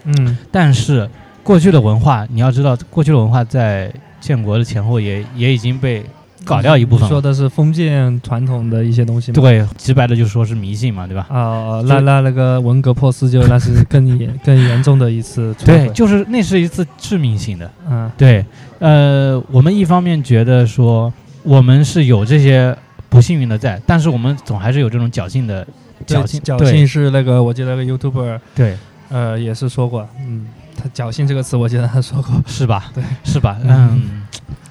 [0.05, 0.37] 嗯。
[0.53, 1.09] 但是
[1.43, 3.91] 过去的文化，你要知道，过去的文化在
[4.21, 6.05] 建国的前后也也已经被。
[6.45, 9.41] 搞掉一部分，说的是封建传统的一些东西吗？
[9.41, 11.27] 对，直白的就说是迷信嘛，对吧？
[11.29, 15.55] 啊，那那那个文革破四旧，那是更严更严重的一次。
[15.65, 17.71] 对，就是那是一次致命性的。
[17.89, 18.45] 嗯，对，
[18.79, 22.77] 呃，我们一方面觉得说我们是有这些
[23.09, 25.67] 不幸运的在，但是我们总还是有这种侥幸的
[26.07, 26.41] 侥幸。
[26.41, 28.77] 侥幸是那个，我记得那个 YouTuber 对，
[29.11, 32.91] 呃，也是说过，嗯，他侥幸这个词，我记得他说过，是吧？
[32.95, 33.59] 对，是吧？
[33.65, 34.23] 嗯。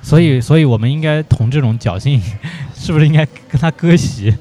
[0.01, 2.21] 所以，所以我们应该同这种侥幸，
[2.75, 4.33] 是不是应该跟他割席？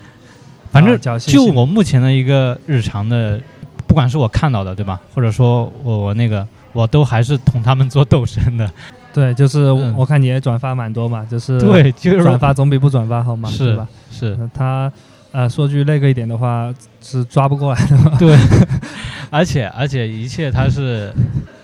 [0.70, 3.40] 反正就我目前的一个日常的，
[3.86, 5.00] 不管是我看到的，对吧？
[5.14, 8.70] 或者说我我那个，我都还是同他们做斗争的。
[9.12, 13.88] 对，就是我看你也转发蛮多嘛，就是 对，就是转发总比不转发好嘛，是吧？
[14.10, 14.92] 是他
[15.32, 16.72] 呃，说句那个一点的话，
[17.02, 18.16] 是抓不过来的嘛。
[18.18, 18.36] 对，
[19.30, 21.12] 而且而且一切他是，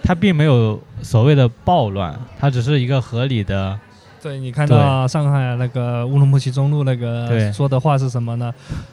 [0.04, 3.76] 他并没有所谓的暴乱，他只是一个合理的。
[4.22, 8.52] 对你看到上海那个乌鲁木齐中路那个说的话是什么呢？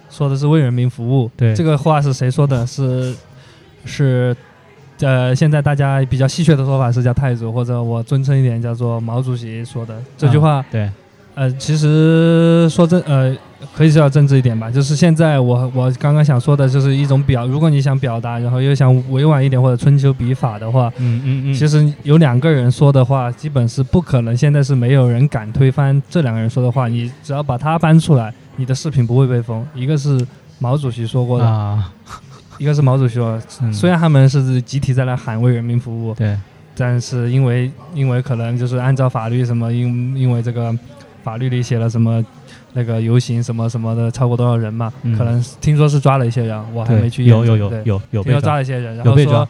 [0.10, 1.30] 说的是为人民服务。
[1.38, 2.65] 对，这个话是谁说的？
[2.65, 3.15] 是
[3.86, 4.36] 是
[5.02, 10.63] 呃，现在大家比较戏谑的说法是叫太祖，或者我尊称一点叫做毛主席说的这句话。
[10.71, 10.89] 对。
[11.34, 13.34] 呃，其实说真，呃，
[13.74, 14.70] 可以叫政治一点吧。
[14.70, 17.48] 就是现在我我刚刚想说的，就是一种表。
[17.48, 24.36] 如果你想表达，然后又想委婉一点或者春秋笔法的话，嗯嗯嗯，其实有两个人说的话，基本是不可能。
[24.36, 26.89] 现在是没有人敢推翻这两个人说的话。
[26.89, 29.65] 你只要把它搬出来，你的视频不会被封。
[29.74, 30.20] 一个是
[30.60, 31.84] 毛主席说过的，
[32.58, 33.41] 一个是毛主席说，
[33.72, 36.38] 虽然他们是集体在那喊为人民服务，对，
[36.76, 40.78] 但是因为因为可能就是按照法律什么，因因为这个。
[41.24, 42.24] 法律里写了什么？
[42.74, 44.94] 那个游行什么什么的，超过多少人嘛？
[45.18, 47.26] 可能听说是抓了一些人，我还没去。
[47.26, 49.50] 有有有有有被抓了一些人，然后说，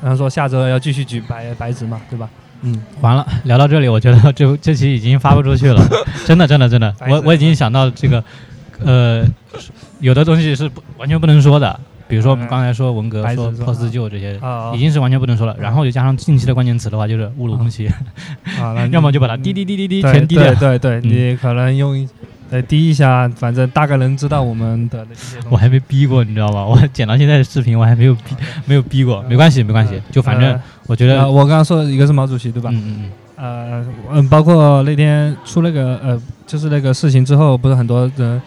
[0.00, 2.26] 然后说下周要继续举白白纸嘛，对吧？
[2.62, 5.86] 嗯，完了，聊到这里，我觉得这这期已经发不出去了，
[6.24, 8.24] 真的真的真的，我我已经想到这个，
[8.82, 9.22] 呃，
[10.00, 11.78] 有的东西是不完全不能说的。
[12.14, 14.38] 比如说我们刚才说文革、说破四旧这些，
[14.72, 15.56] 已经是完全不能说了。
[15.58, 17.90] 然后又加上近期的关键词的话，就是乌鲁木齐，
[18.92, 20.54] 要么就把它滴滴滴滴滴全滴掉。
[20.54, 22.08] 对对，你可能用
[22.48, 25.38] 再滴一下，反正大概能知道我们的那些。
[25.50, 26.64] 我还没逼过，你知道吧？
[26.64, 29.20] 我剪到现在的视频，我还没有逼，没有逼过。
[29.28, 32.70] 没关系，没关系，就反正我觉得，我刚刚说一个是毛主席，对吧？
[32.72, 33.10] 嗯嗯嗯。
[33.36, 38.40] 呃嗯，包括那天出那个呃，就是那个事情之后，不是很多人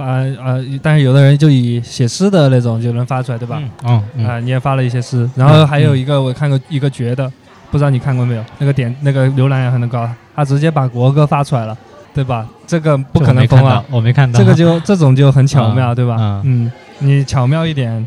[0.00, 3.62] 发呃，但是有的人就以写诗的那种就能发出来，对吧？
[3.84, 7.30] 嗯啊，你也发了一些诗，然后还有一个我看过一个绝的，
[7.70, 8.42] 不知道你看过没有？
[8.58, 11.76] 那个点那个浏览也很高，他直接把国歌发出来了。
[12.12, 12.44] 对吧？
[12.66, 13.84] 这个不可能封啊！
[13.88, 14.36] 我没看到。
[14.36, 16.42] 这个就这种就很巧妙，对吧？
[16.44, 18.04] 嗯，你巧妙一点，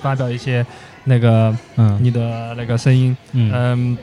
[0.00, 0.64] 发表一些
[1.02, 3.98] 那个嗯你的那个声音，嗯，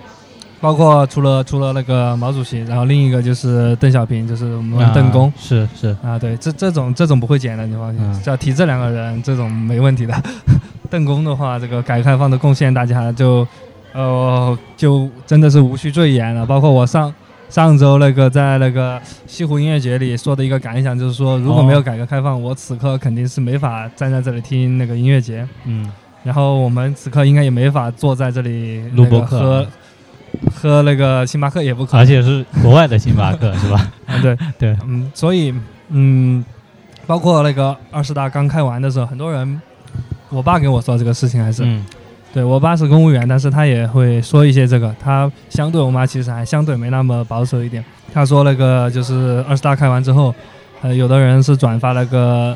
[0.61, 10.13] 包括除了除了那个毛主席，然后另一个就是邓小平，就是我们邓公，是是啊，对，这这种这种不会剪的，你放心，只要提这两个人，这种没问题的。
[10.89, 13.45] 邓公的话，这个改革开放的贡献，大家就
[13.93, 16.45] 呃就真的是无需赘言了。
[16.45, 17.13] 包括我上。
[17.49, 18.97] 上周那个在那个
[19.27, 25.45] 西湖音乐节里说的一个感想，就是说如果没有改革开放，我此刻肯定是没法站在这里听那个音乐节。
[25.65, 25.91] 嗯，
[26.23, 29.67] 然后我们此刻应该也没法坐在这里录播课，喝
[30.55, 33.91] 喝那个星巴克也不可能，而且是国外的星巴克， 是吧？
[34.21, 35.53] 对对，嗯，所以
[35.89, 36.43] 嗯，
[37.05, 39.61] 包括那个二十大刚开完的时候，很多人，
[40.29, 41.63] 我爸跟我说这个事情还是。
[41.65, 41.85] 嗯
[42.33, 44.95] 对我爸是公务员，但是他也会说一些这个。
[45.03, 47.83] 他相对我妈其实还相对没那么保守一点。
[48.13, 50.33] 他说那个就是二十大开完之后，
[50.81, 52.55] 呃，有的人是转发那个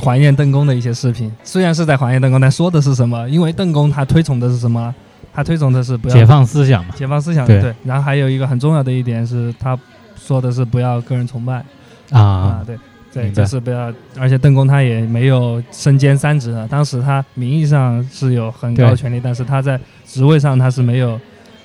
[0.00, 1.28] 怀念邓公的一些视频。
[1.42, 3.28] 虽然是在怀念邓公，但说的是什么？
[3.28, 4.94] 因为邓公他推崇的是什么？
[5.32, 6.94] 他推崇的是不要解放思想嘛。
[6.96, 7.74] 解放思想对。
[7.84, 9.78] 然后还有一个很重要的一点是，他
[10.16, 11.64] 说的是不要个人崇拜。
[12.10, 12.76] 啊啊对。
[13.12, 16.64] 对，就是不要，而且邓公他也没有身兼三职的。
[16.68, 21.20] 当时他名义上是有很高权力，但是他在职位上他是没有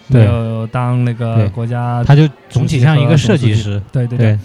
[0.07, 2.03] 没有当那个国家。
[2.03, 3.79] 他就总体上一个设计师。
[3.91, 4.39] 对对对，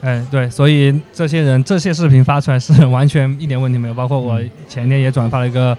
[0.00, 3.92] 哎对，所以这些人这些视频发出来是完全一点问题没有。
[3.92, 5.76] 包括我前天也转发了一个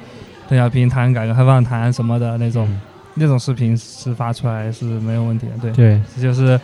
[0.50, 2.68] 邓小平谈改革开放谈什么的那种
[3.14, 5.54] 那种视频，是发出来是没有问题的。
[5.62, 6.60] 对对，这就是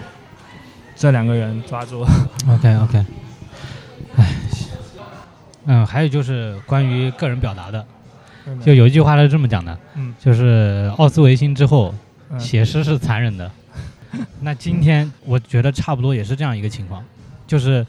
[0.95, 2.01] 这两个人抓住。
[2.49, 3.05] OK OK。
[4.15, 4.35] 哎，
[5.65, 7.85] 嗯，还有就是关于个人表达的，
[8.59, 11.93] 就有一句话是这么讲的，嗯，就是奥斯维辛之后，
[12.39, 13.51] 写诗是残忍的。
[14.41, 17.03] 那今天我觉得差不多也是这样一个情况，
[17.45, 17.85] 就是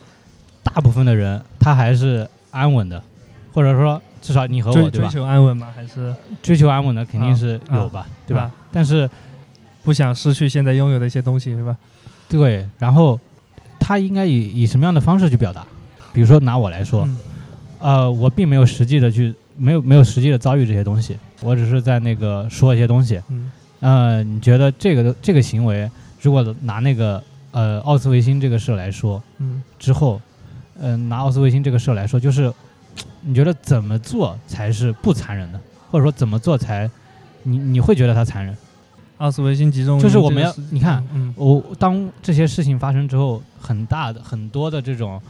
[0.63, 3.03] 大部分的人他还是安稳的，
[3.55, 5.09] 或者说至少你和我对吧？
[5.09, 5.69] 追求安稳吗？
[5.73, 6.13] 还是
[6.43, 8.51] 追求安稳的肯定是有吧，对吧？
[8.73, 9.09] 但是
[9.85, 11.77] 不想失去现在拥有的一些东西，是吧？
[12.29, 13.21] 对，然后
[13.79, 15.65] 他应该以以什么样的方式去表达？
[16.13, 17.09] 比如说拿我来说，
[17.79, 23.23] 呃，我并没有实际的去，没有没有实际的遭遇这些东西，我只是在那个说一些东西。
[23.29, 25.89] 嗯，呃，你觉得这个这个行为，
[26.21, 30.21] 如果拿那个呃奥斯维辛这个事来说，嗯，之后，
[30.81, 32.53] 嗯，拿奥斯维辛这个事来说，就是
[33.23, 36.91] 你觉得怎么做才是不残忍的，或者说怎么做才
[37.43, 38.57] 你你会觉得它残忍？
[39.19, 41.03] 奥斯维辛集中就是我们要你看，
[41.37, 45.21] 我当这些事情发生之后，很大的很多的这种。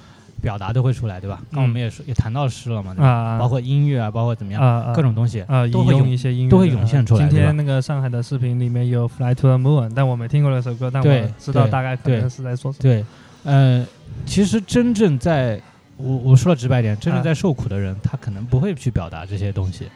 [0.43, 1.41] 表达都会出来，对吧？
[1.51, 7.27] 刚我们也说也谈到诗了嘛，啊，包括音乐啊，包括怎么样，各种东西啊，都会用一些音乐都会涌现出来。
[7.27, 12.83] 今天那个上海的视频里面有《Fly to the Moon》，但我没听过那首歌，但我知道大概可能是在说什么。
[12.83, 13.05] 对，
[13.45, 13.85] 呃，
[14.27, 15.61] 其实真正在
[15.97, 19.89] 我我说的直白点，真正在受苦的人，他可能不会去表达这些东西。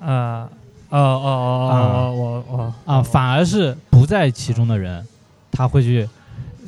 [0.00, 0.48] 啊，
[0.88, 5.06] 哦哦哦哦，我我啊，反而是不在其中的人，
[5.50, 6.08] 他会去。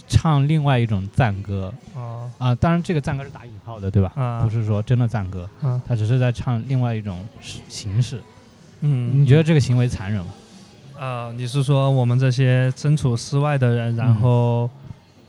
[0.09, 1.73] 唱另外一种赞歌
[2.37, 4.43] 啊，当然这个赞歌是打引号的，对吧？
[4.43, 5.49] 不是说真的赞歌，
[5.89, 7.25] 他只是在唱另外一种
[7.67, 8.21] 形式。
[8.81, 10.35] 嗯，你觉得这个行为残忍吗？
[10.99, 14.69] 呃，你是说我们这些身处室外的人，然后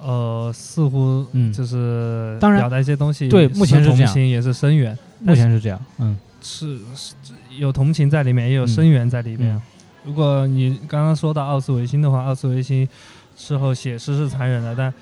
[0.03, 1.51] 呃，似乎嗯。
[1.53, 7.13] 就是当然表达一些东西，对，目前是这样，也是声援，目前是这样，嗯，是是
[7.57, 9.61] 有同情在里面，也有声援在里面。
[10.03, 12.87] 如果你刚刚说到奥斯维辛的话，奥斯维辛。
[13.35, 14.93] 事后写诗是残忍的，但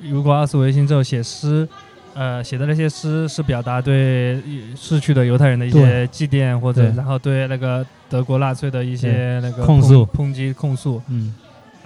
[0.00, 1.68] 如果奥斯维辛之后写诗，
[2.14, 4.40] 呃，写的那些诗是表达对
[4.76, 11.34] 逝去的犹太人的一些祭奠，或者然后对那个德国纳粹的一些那个控诉、抨击、控诉，嗯，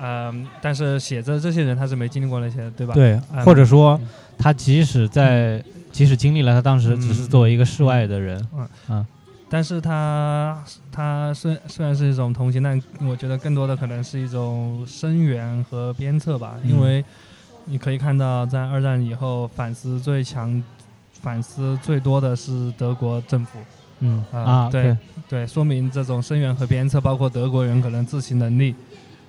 [0.00, 2.94] 嗯，但是写着这些人他是没经历过那些，对吧？
[2.94, 4.00] 对，或者说
[4.36, 9.06] 他即使在即使经历了，他当时只是作为一个世外的人，嗯嗯。
[9.48, 16.56] 但是他他虽虽然是一种同情，但我觉得更多的可能是一种声援和鞭策吧。
[16.64, 17.04] 因为
[17.66, 20.60] 你可以看到，在二战以后，反思最强、
[21.12, 23.58] 反思最多的是德国政府。
[24.00, 24.96] 嗯啊，对
[25.28, 28.74] 对，说明这种声援和鞭策，包括德国人可能自省能力，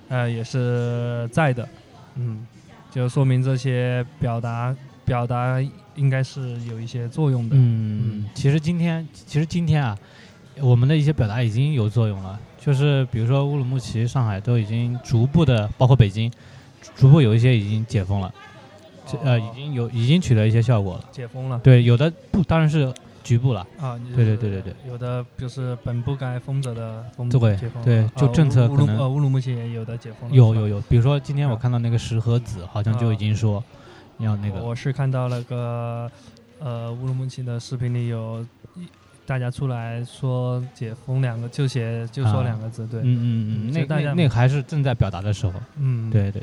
[0.08, 1.68] 呃，也是在的。
[2.14, 2.46] 嗯，
[2.90, 5.60] 就说明这些表达表达
[5.94, 7.56] 应该是有一些作用的。
[7.58, 9.96] 嗯，其实今天其实今天啊。
[10.62, 16.32] 我们的一些表达已经有作用了，就是比如说乌鲁木齐、上海都已经逐步的，包括北京，
[16.96, 18.34] 逐步有一些已经解封了，
[19.22, 21.04] 呃，已经有已经取得一些效果了。
[21.12, 21.60] 解封了。
[21.62, 22.90] 对，有的不当然是
[23.26, 23.66] 局部了。
[23.78, 24.72] 啊，对对对对对。
[24.88, 27.82] 有的就是本不该封着的封对解封。
[27.84, 28.96] 对，就政策可能。
[28.96, 30.32] 呃，乌鲁木齐也有的解封。
[30.32, 33.62] 有有有，比如说今天我看到那个石河子好像就已经说
[34.18, 34.62] 要那个。
[34.62, 36.10] 我是看到那个
[36.60, 38.46] 呃乌鲁木齐的视频里有。
[39.28, 43.24] 大家出来说“解封”两个，就写就说两个字，对，嗯嗯
[43.66, 46.40] 嗯，那那那还是正在表达的时候，嗯，对对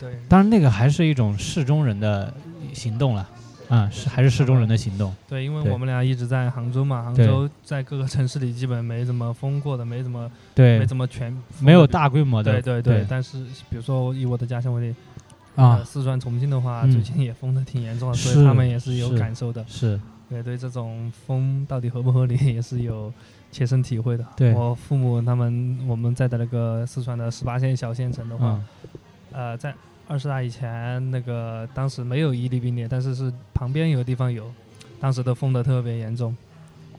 [0.00, 2.34] 对，对，当然那个还是一种事中人的
[2.72, 3.28] 行动了，
[3.72, 14.94] 啊，是还是市中人的行动，对，因为我们俩一直在杭州嘛，杭州在各个城市里基本没怎么封过的，没怎么，对，没怎么全，没有大规模的，对对对，但是比如说以我的家乡为例，
[15.56, 19.98] 啊，四川重庆的话，最近也封的挺严重的，所以他们也是有感受的，是。
[20.28, 23.12] 对对，这种封到底合不合理 也是有
[23.50, 24.24] 切身体会的。
[24.34, 24.54] 对。
[24.54, 28.58] 我父母他们，我们在的那个四川的十八线小县城的话，
[29.30, 29.74] 呃，在
[30.12, 34.44] 二十大以前，那个当时没有一例病例，但是是旁边有个地方有，
[35.00, 36.36] 当时都封的特别严重，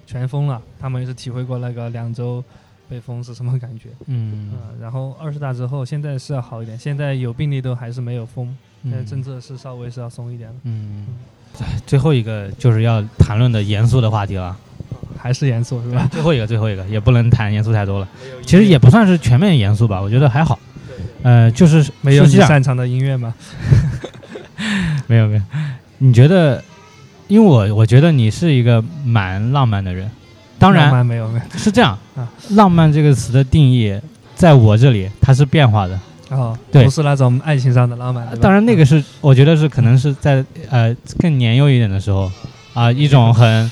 [0.07, 0.59] 全封了。
[0.79, 2.43] 他们也是体会过那个两周
[2.89, 3.89] 被封是什么感觉。
[4.07, 4.81] 嗯嗯。
[4.81, 11.05] 然后二十大之后，现在是要好一点，现在有病例都还是没有封，现在政策是稍微是要松一点嗯。
[11.07, 11.67] 嗯。
[11.85, 14.57] 最后一个就是要谈论的严肃的话题了，
[15.15, 16.09] 还是严肃是吧？
[16.11, 18.07] 最后一个，最后一个也不能谈严肃太多了。
[18.41, 20.57] 其实也不算是全面严肃吧，我觉得还好。
[21.23, 23.33] 呃，就是没有你擅长的音乐吗？
[25.07, 25.41] 没有没有。
[25.97, 26.63] 你觉得？
[27.29, 30.11] 因为我我觉得你是一个蛮浪漫的人。
[30.59, 31.57] 当然没有没有。
[31.57, 33.97] 是这样啊，浪漫这个词的定义，
[34.35, 35.99] 在我这里它是变化的。
[36.29, 38.27] 哦，对，不是那种爱情上的浪漫。
[38.39, 42.29] 当然，那个是我觉得是可能是在呃更年幼一点的时候
[42.73, 43.71] 啊，一种很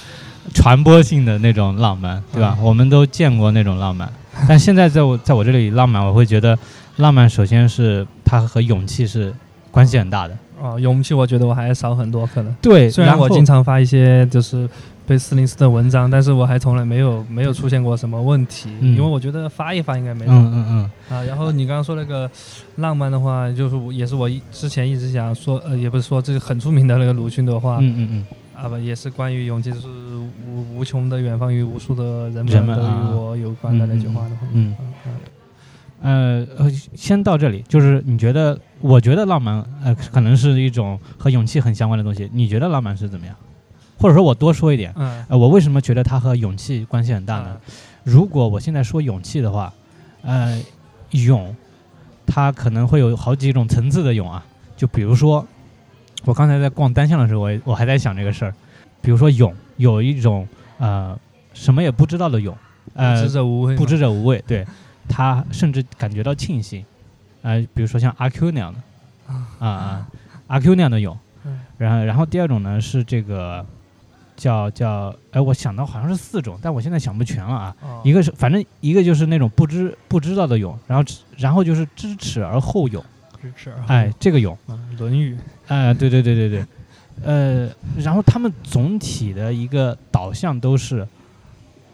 [0.54, 2.58] 传播性的那种浪漫，对吧？
[2.62, 4.12] 我们都见过那种浪漫，
[4.48, 6.58] 但现在在我在我这里浪漫，我会觉得
[6.98, 9.34] 浪漫首先是它和勇气是
[9.72, 10.38] 关系很大的。
[10.62, 12.90] 哦，勇气我觉得我还少很多，可能对。
[12.90, 14.70] 虽然我经常发一些就是。
[15.04, 20.50] 被四零四的文章，但是我还从来没有没有出现过什么问题，因为我觉得发一发应该没什么。
[20.54, 20.66] 嗯嗯
[21.10, 21.18] 嗯。
[21.18, 22.30] 啊，然后你刚刚说那个
[22.78, 27.80] 浪漫的话，就是也是我之前一直想说，呃，也不是说这个很出名的那个鲁迅的话。
[27.82, 28.26] 嗯嗯嗯。
[28.56, 29.88] 啊不，也是关于勇气，就是
[30.48, 34.48] 无无穷的远方与无数的人们都与我有关的那句话的话。
[34.54, 34.91] 嗯嗯。
[36.02, 36.46] 呃，
[36.96, 42.30] 先到这里，就是你觉得，我觉得浪漫，呃，可能是一种和勇气很相关的东西。
[42.34, 43.36] 你觉得浪漫是怎么样？
[44.00, 47.56] 或者说我多说一点，呃，我为什么觉得它和勇气关系很大呢？
[48.04, 49.72] 如果我现在说勇气的话，
[50.24, 50.60] 呃，
[51.12, 51.56] 勇，
[52.26, 54.44] 它可能会有好几种层次的勇啊。
[54.76, 55.46] 就比如说，
[56.26, 58.54] 我刚才在逛单向的时候，我我还在想这个事儿。
[59.04, 60.48] 比如说勇，有一种
[60.80, 61.16] 呃
[61.54, 62.58] 什么也不知道的勇，
[62.96, 64.66] 呃，不知者无畏，不知者无畏，对，
[65.08, 66.86] 他甚至感觉到庆幸，
[67.42, 68.80] 呃，比如说像阿 Q 那样的，
[69.60, 69.68] 啊。
[69.68, 70.08] 啊，
[70.48, 71.18] 阿 Q 那样的勇，
[71.78, 73.66] 然后然后第二种呢是这个。
[74.38, 77.76] 叫叫哎，我想到好像是四种，但我现在想不全了啊。
[78.04, 81.06] 一个是反正一个就是那种不知不知道的勇，然后
[81.38, 83.06] 然后就是知耻而后勇，
[83.40, 84.58] 知耻哎，这个勇，
[84.98, 85.36] 《论语》
[85.68, 86.66] 哎，对对对对对，
[87.24, 91.08] 呃，然后他们总体的一个导向都是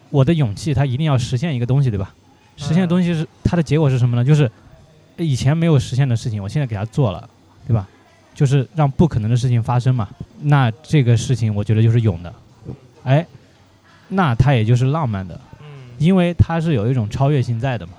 [0.10, 2.16] 我的勇气，它一定要实现一个东西，对吧？
[2.58, 4.26] 实现的东西是它的结果是什么呢？
[4.26, 4.52] 就是
[5.16, 7.30] 以前没有实现的事情，我现在给它做了，
[7.66, 7.88] 对吧？
[8.36, 10.08] 就是让不可能的事情发生嘛。
[10.42, 12.34] 那这个事情我觉得就是勇的，
[13.04, 13.26] 哎，
[14.10, 15.66] 那它也就是浪漫的，嗯，
[15.98, 17.94] 因为它是有一种超越性在的嘛，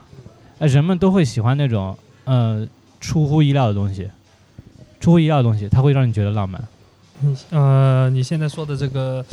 [0.60, 2.64] 哎，人们都会喜欢那种呃
[3.00, 4.08] 出乎意料的东西，
[5.00, 6.62] 出乎意料的东西，它会让你觉得浪漫。
[7.20, 9.24] 嗯呃，你现在说的这个，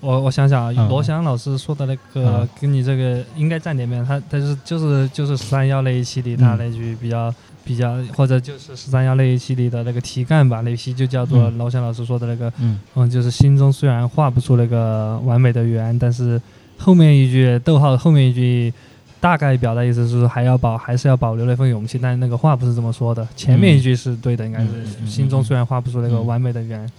[0.00, 7.32] 我我想想啊，罗翔老师说的那个跟你这个应该站点面，他他是就是就是十三幺那一期里他那句比较。
[7.62, 16.40] 比较或者就是十三幺那一期里的那个题干吧，那一期就叫做罗翔老师说的那个，嗯，就是心中虽然画不出那个完美的圆，但是
[16.78, 18.72] 后面一句逗号后面一句
[19.20, 26.90] 大概表达意思是还要保还是要保留那份勇气，但那个话不是这么说的，前面一句是对的，应该是心中虽然画不出那个完美的圆，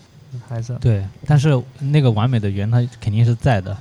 [0.47, 3.75] 还是对，但是那个完美的圆它肯定是在的，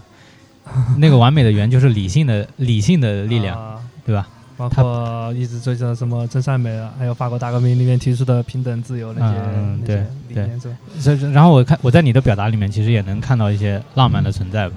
[0.99, 4.29] 那个完美的圆就是理性的理性的力量，对吧？
[4.57, 9.41] 包括一直追着什么真善美啊，还有法国大革命里面提出的平等自由那些
[9.81, 10.61] 那些理念，
[11.01, 14.77] 这然后我看我在你的表达里面其实也能看到一些浪漫的存在吧。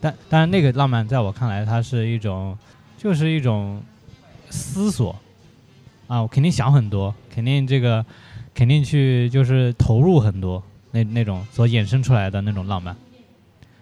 [0.00, 2.56] 但当然那个浪漫在我看来，它是一种
[2.96, 3.82] 就是一种
[4.48, 5.14] 思索
[6.06, 8.02] 啊，我肯定想很多，肯定这个
[8.54, 10.62] 肯定去就是投入很多
[11.04, 12.96] 那那种所衍生出来的那种浪漫。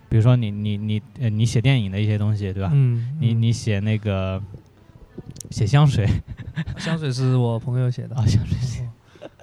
[0.08, 2.70] 比如说你你你呃你写电影的一些东西，对吧？
[2.72, 3.16] 嗯。
[3.20, 4.42] 你你写那个。
[5.50, 6.06] 写香水，
[6.76, 8.86] 香水是我朋友写的啊，香水写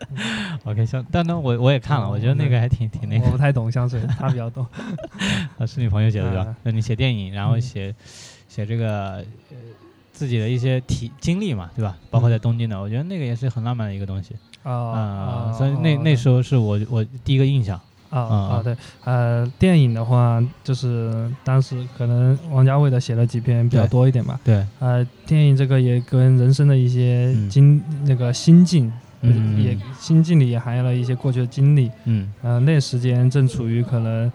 [0.65, 3.25] OK，香，但那，我我也看了，我觉得那个还挺挺那个。
[3.25, 4.65] 我不太懂香水，他比较懂。
[5.57, 6.55] 啊，是你朋友写的对吧？
[6.63, 7.93] 那你写电影，然后写
[8.49, 9.15] 写这个
[9.49, 9.55] 呃
[10.11, 11.97] 自己的一些体经历嘛，对吧？
[12.11, 15.53] 包括在东京的，我觉得那个也是很浪漫的一个东西啊。
[15.57, 17.79] 所以那那时候是我我第一个印象。
[18.09, 24.39] 啊啊对，呃，电影的话，就是当时可能王家卫的写了几篇比较多一点吧。
[24.43, 28.93] 对，呃，电影这个也跟人生的一些经那个心境，
[29.57, 31.89] 也心境里也含了一些过去的经历。
[32.05, 34.31] 嗯，呃，那时间正处于可能，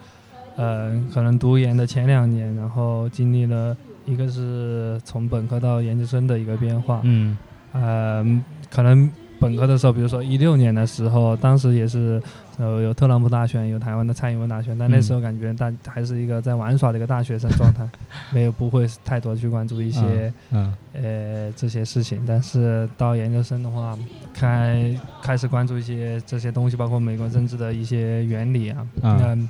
[0.57, 3.73] 呃，可能读研的前两年，然后经历了
[4.05, 6.99] 一个是从本科到研究生的一个变化。
[7.03, 7.37] 嗯，
[7.71, 8.25] 呃，
[8.69, 9.09] 可能。
[9.39, 12.21] 本科的时候，比如说一六年的时候，当时也是，
[12.57, 17.87] 呃，有特朗普大选，有台湾的蔡英文大选，但那时候感觉大还是一个在玩耍的一个大学生状态，
[18.33, 22.21] 没有不会太多去关注一些，嗯，呃，这些事情。
[22.27, 23.97] 但是到研究生的话，
[24.33, 29.47] 开开始关注一些这些东西，包括美国政治的一些原理啊，嗯，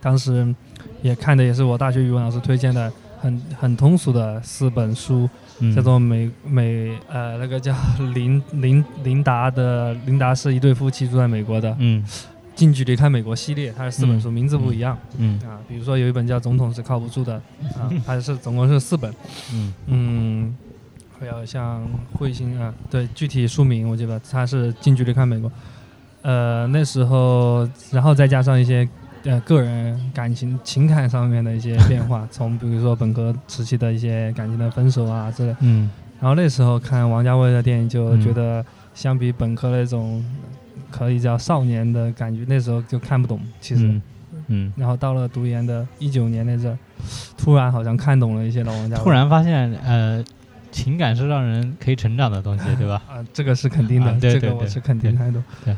[0.00, 0.54] 当时
[1.00, 5.30] 也看的也是我大学语文老师推荐的，很很通俗的四本书。
[5.74, 7.74] 叫做美美呃那个叫
[8.14, 12.04] 林林林达的林达是一对夫妻住在美国的，嗯，
[12.56, 15.38] 近距离看美国系列，它是四本书，名字不一样，嗯。
[15.40, 17.34] 啊，比如说有一本叫总统是靠不住的，
[17.78, 19.12] 啊，它是总共是四本，
[19.52, 19.74] 嗯。
[19.86, 20.56] 嗯，
[21.20, 21.86] 还有像
[22.18, 25.52] 彗星啊，对，具体书名我记得它是近距离看美国，
[26.22, 28.88] 呃那时候然后再加上一些。
[29.24, 35.88] 呃，个人感情、情感上面的一些变化， 从比如说本科时期的一些感情的分手啊之类，嗯，
[36.20, 38.64] 然后那时候看王家卫的电影，就觉得
[38.94, 40.24] 相比本科那种
[40.90, 44.00] 可以叫少年的感觉，那时候就看不懂，其实，
[44.48, 46.76] 嗯，然后到了读研的一九年那阵，
[47.36, 50.24] 突然好像看懂了一些老王家，突然发现，呃，
[50.72, 53.00] 情感是让人可以成长的东西，对吧？
[53.08, 55.76] 啊，这个是肯定的，这个我是肯定态度，对，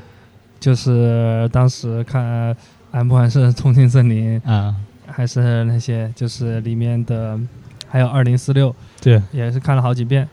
[0.58, 2.56] 就是当时看。
[3.02, 4.72] 不管是《重庆森林》啊，
[5.06, 7.36] 还是那些，就是里面的，
[7.88, 8.70] 还有《二零四六》，
[9.02, 10.28] 对，也是看了好几遍。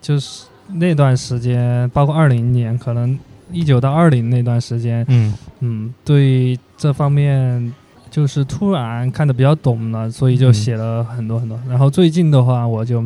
[0.00, 3.18] 就是那段时间，包括二零年，可能
[3.52, 7.72] 一九到二零那段时间，嗯嗯，对这方面
[8.10, 11.60] 就是突然看的比较懂了，所以就写了很多很多。
[11.68, 13.04] 然后最近的话，我就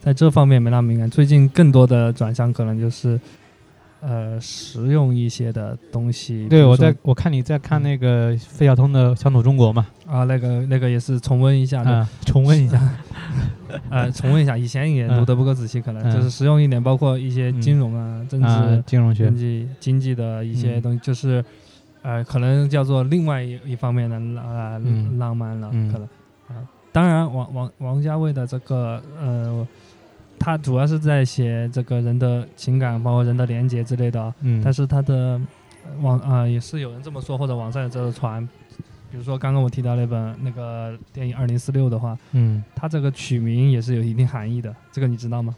[0.00, 1.08] 在这方面没那么敏感。
[1.08, 3.18] 最近更多的转向可能就是。
[4.04, 6.48] 呃，实用一些的东西。
[6.48, 9.86] 对，我在我看你在看那个费孝通的《乡土中国》嘛。
[10.06, 12.80] 啊，那个那个也是重温一下的，重温一下。
[13.88, 21.42] 呃，重温一下，以前也读的不够仔细，可能就是实用一点，包括一些金融啊、政治、金融学、经济、经济的一些东西，就是
[22.02, 26.02] 呃，可能叫做另外一一方面的浪浪漫了，可能
[26.48, 26.58] 啊。
[26.90, 29.66] 当然，王王王家卫的这个呃。
[30.44, 34.34] 他主要是在写这个人的情感，包括人的连接之类的。
[34.40, 34.60] 嗯。
[34.64, 35.40] 但是他的
[36.00, 38.44] 网啊，也是有人这么说，或者网上有这个传。
[39.08, 44.74] 比如说刚刚我提到那本那个电影《二零四六》的话，嗯，它这个取名也是有一定含义的。
[44.90, 45.54] 这个你知道吗？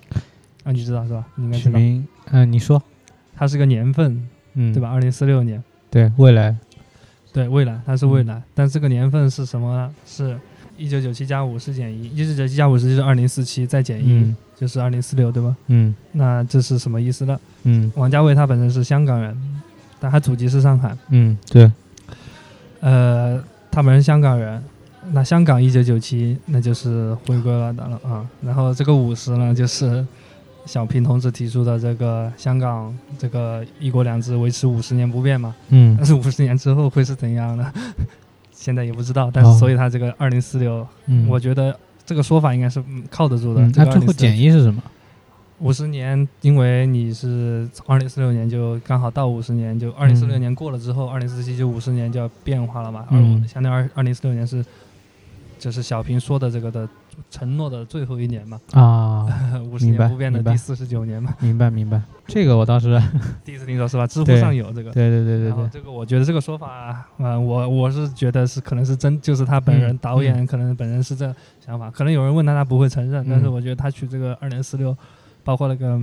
[0.65, 1.25] 啊，你知道是吧？
[1.37, 1.79] 你应该知道。
[1.79, 2.83] 取名，嗯，你说。
[3.37, 4.91] 它是个年份，嗯，对吧？
[4.91, 5.63] 二零四六年。
[5.91, 6.57] 对，未来。
[7.33, 8.41] 对，未来，它是未来。
[8.55, 9.93] 但这个年份是什么？
[10.07, 10.39] 是
[10.77, 14.35] 一九九七加五十减一，一九九七加五十就是二零四七再减一。
[14.57, 15.55] 就是二零四六对吧？
[15.67, 17.39] 嗯，那这是什么意思呢？
[17.65, 19.37] 嗯，王家卫他本身是香港人，
[19.99, 20.97] 但他祖籍是上海。
[21.09, 21.71] 嗯，对。
[22.81, 24.63] 呃，他本身香港人，
[25.13, 28.25] 那香港一九九七那就是回归了的了啊。
[28.43, 30.07] 然后这个五十呢，就是
[30.67, 35.55] 小平同志提出的这个香港这个一国两制维持五十年不变嘛。
[35.71, 35.97] 嗯。
[35.97, 37.73] 但是五十年之后会是怎样呢？
[38.53, 39.31] 现在也不知道。
[39.33, 40.87] 但是所以他这个二零四六，
[41.29, 41.77] 我觉得。
[42.07, 43.61] 这个说法应该是靠得住的。
[43.75, 44.83] 那最后减一是什么？
[45.61, 53.07] 五十年，因为你是二零四六年就刚好到五十年，就二零四六年过了之后，二零四七就五十年就要变化了嘛。
[53.11, 54.65] 嗯，相当于二二零四六年是，
[55.59, 56.89] 就是小平说的这个的。
[57.31, 58.61] 承诺的最后一年嘛。
[58.73, 59.27] 啊，
[59.71, 63.01] 五十年不变的第四十九年嘛，明白明白，这个我倒是
[63.45, 64.07] 第一次听说是吧？
[64.07, 71.35] 知乎上有这个，对对对对对，这个我觉得这个说法，嗯，我我是觉得是可能是真，就是他本人导演可能本人是这
[71.65, 74.97] 想法，可能有人问他他不会承认，但是我觉得他取这个二零四六，
[75.43, 76.03] 包括那个。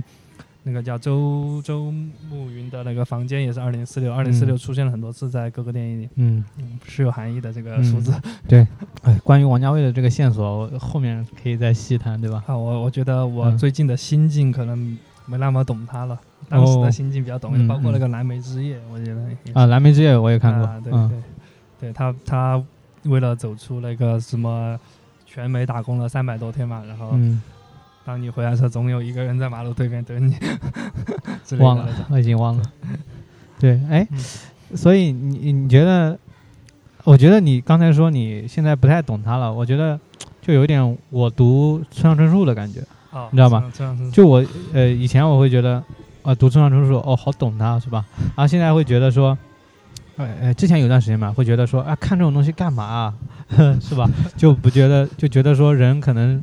[0.64, 1.90] 那个叫周周
[2.30, 6.44] 慕云的那个房间也是二零四六，二零四六出现了很多次在各个电影里，嗯。
[6.58, 8.12] 嗯，是有含义的这个数字。
[8.46, 8.64] 对，
[9.02, 12.44] 哎，关于王家卫的这个线索，后面可以再细谈，对吧？
[12.46, 14.78] 啊，我我觉得我最近的心境可能
[15.26, 16.16] 没那么懂他了，
[16.48, 19.20] 当时的心境比较懂，包括那个蓝莓之夜，我觉得
[19.54, 21.22] 啊，蓝莓之夜我也看过，对对，
[21.80, 22.62] 对他他
[23.04, 24.78] 为了走出那个什么
[25.26, 27.18] 全美打工了三百多天嘛，然后。
[28.04, 30.36] 当你回来时，总有一个人在马路对面等你。
[31.58, 32.62] 忘了，我已经忘了。
[33.58, 34.06] 对，哎，
[34.74, 36.18] 所以你你觉得？
[37.04, 39.98] 我觉得你刚才说你现在不太懂他了，我觉得
[40.40, 42.80] 就有点我读村上春树的感觉，
[43.32, 43.72] 你知道吗？
[44.12, 45.82] 就我呃以前我会觉得
[46.22, 48.04] 啊读村上春树哦好懂他是吧？
[48.18, 49.36] 然后现在会觉得说，
[50.16, 53.12] 呃之前有段时间嘛会觉得说啊看这种东西干嘛
[53.80, 54.08] 是吧？
[54.36, 56.42] 就不觉得就觉得说人可能。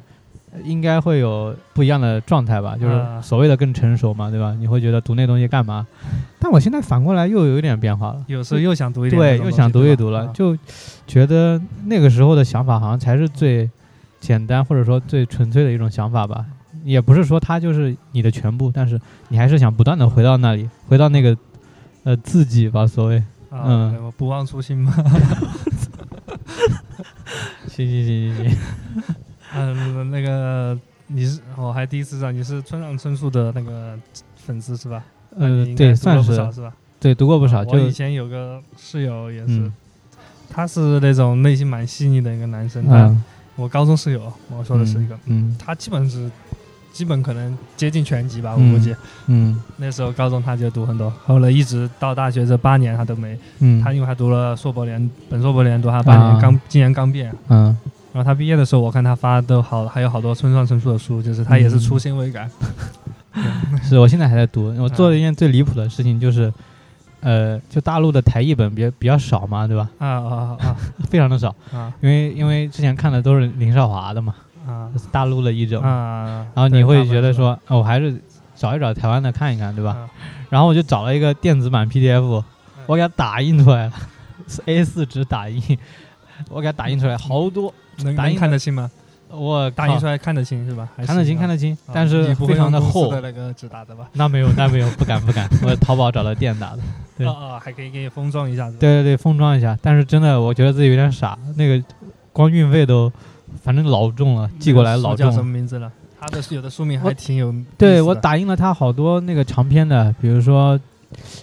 [0.64, 4.56] 应该会有不一样的状态吧，就是所谓的更成熟嘛，对吧？
[4.60, 5.86] 你会觉得读那东西干嘛？
[6.40, 10.58] 但我现在反过来又有一点变化了，有时候又想读一点，对，又想读一读了，就
[11.06, 13.70] 觉得那个时候的想法好像才是最
[14.20, 16.46] 简单或者说最纯粹的一种想法吧。
[16.86, 21.38] 也不是说它就是你的全部，但是你还是想不断的回到那里，回到那个
[22.04, 23.22] 呃自己吧，所谓，
[23.52, 24.94] 嗯，不忘初心嘛。
[27.68, 28.58] 行行行行行。
[29.56, 30.78] 嗯，那个
[31.08, 33.98] 你是我还第一次知道你是村上春树的那个
[34.36, 35.04] 粉丝是吧？
[35.36, 36.74] 嗯，对，算是是吧？
[37.00, 37.64] 对，读过不少。
[37.64, 39.72] 我以前有个室友也是，
[40.50, 42.86] 他是那种内心蛮细腻的一个男生。
[42.90, 43.24] 嗯，
[43.56, 46.30] 我高中室友，我说的是一个，嗯，他基本是
[46.92, 48.96] 基本可能接近全集吧，我估计。
[49.28, 53.38] 嗯，那时候高中他就读很多，后来一直到大学这八年他都没。
[53.60, 57.32] 嗯，他因为他读了硕博连，本硕博连读他八年，刚今年刚毕业。
[57.48, 57.76] 嗯。
[58.12, 62.50] 然后他毕业的时候，我看他发的好，还有好多村上春树的书，就是他也是初心未改。
[63.84, 64.74] 是我现在还在读。
[64.80, 66.52] 我做了一件最离谱的事情，就是，
[67.22, 69.88] 呃，就大陆的台译本比比较少嘛，对吧？
[70.00, 70.76] 啊啊啊！
[71.10, 74.34] 非常的少啊，因为因为之前看的都是林少华的嘛，
[74.68, 76.46] 啊，大陆的译者啊。
[76.56, 78.20] 然后你会觉得说，我还是
[78.56, 80.10] 找一找台湾的看一看，对吧？
[80.50, 82.44] 然后我就找了一个电子版 PDF，
[82.88, 83.94] 我给它打印出来了
[84.66, 85.62] ，A4 纸打印，
[86.50, 87.72] 我给它打印出来好多。
[88.04, 88.90] 能能看得清吗？
[89.32, 90.90] 我打印出来看得清是吧？
[91.06, 93.12] 看得清看得清，但是非常的厚。
[93.12, 94.10] 的那个纸打的吧？
[94.14, 95.48] 那没有那没有，不敢不敢。
[95.62, 96.80] 我淘宝找了店打的。
[97.16, 98.68] 对啊，还可以给你封装一下。
[98.72, 99.78] 对对对，封装一下。
[99.84, 101.84] 但是真的，我觉得自己有点傻，那个
[102.34, 103.12] 光运费都，
[103.62, 105.18] 反正老重了，寄过来老重。
[105.18, 105.92] 叫什么名字了？
[106.20, 107.54] 他的有的书名还挺有。
[107.78, 110.80] 对我打印了他好多那个长篇的，比如说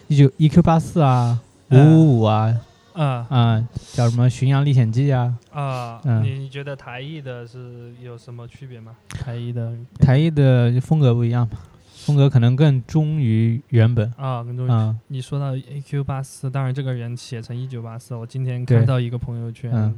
[0.08, 1.38] 一九一 Q 八四啊，
[1.70, 2.52] 五五五啊。
[2.96, 5.38] 啊啊，叫什么《巡洋历险记》啊？
[5.52, 8.96] 啊，你觉得台译的是有什么区别吗？
[9.10, 11.58] 台译的台译的风格不一样嘛，
[11.92, 14.96] 风格可能更忠于原本啊，更忠于。
[15.08, 19.94] 你说到 A Q 八四，当然这个人写成一九八四，我今天看到一个朋友圈，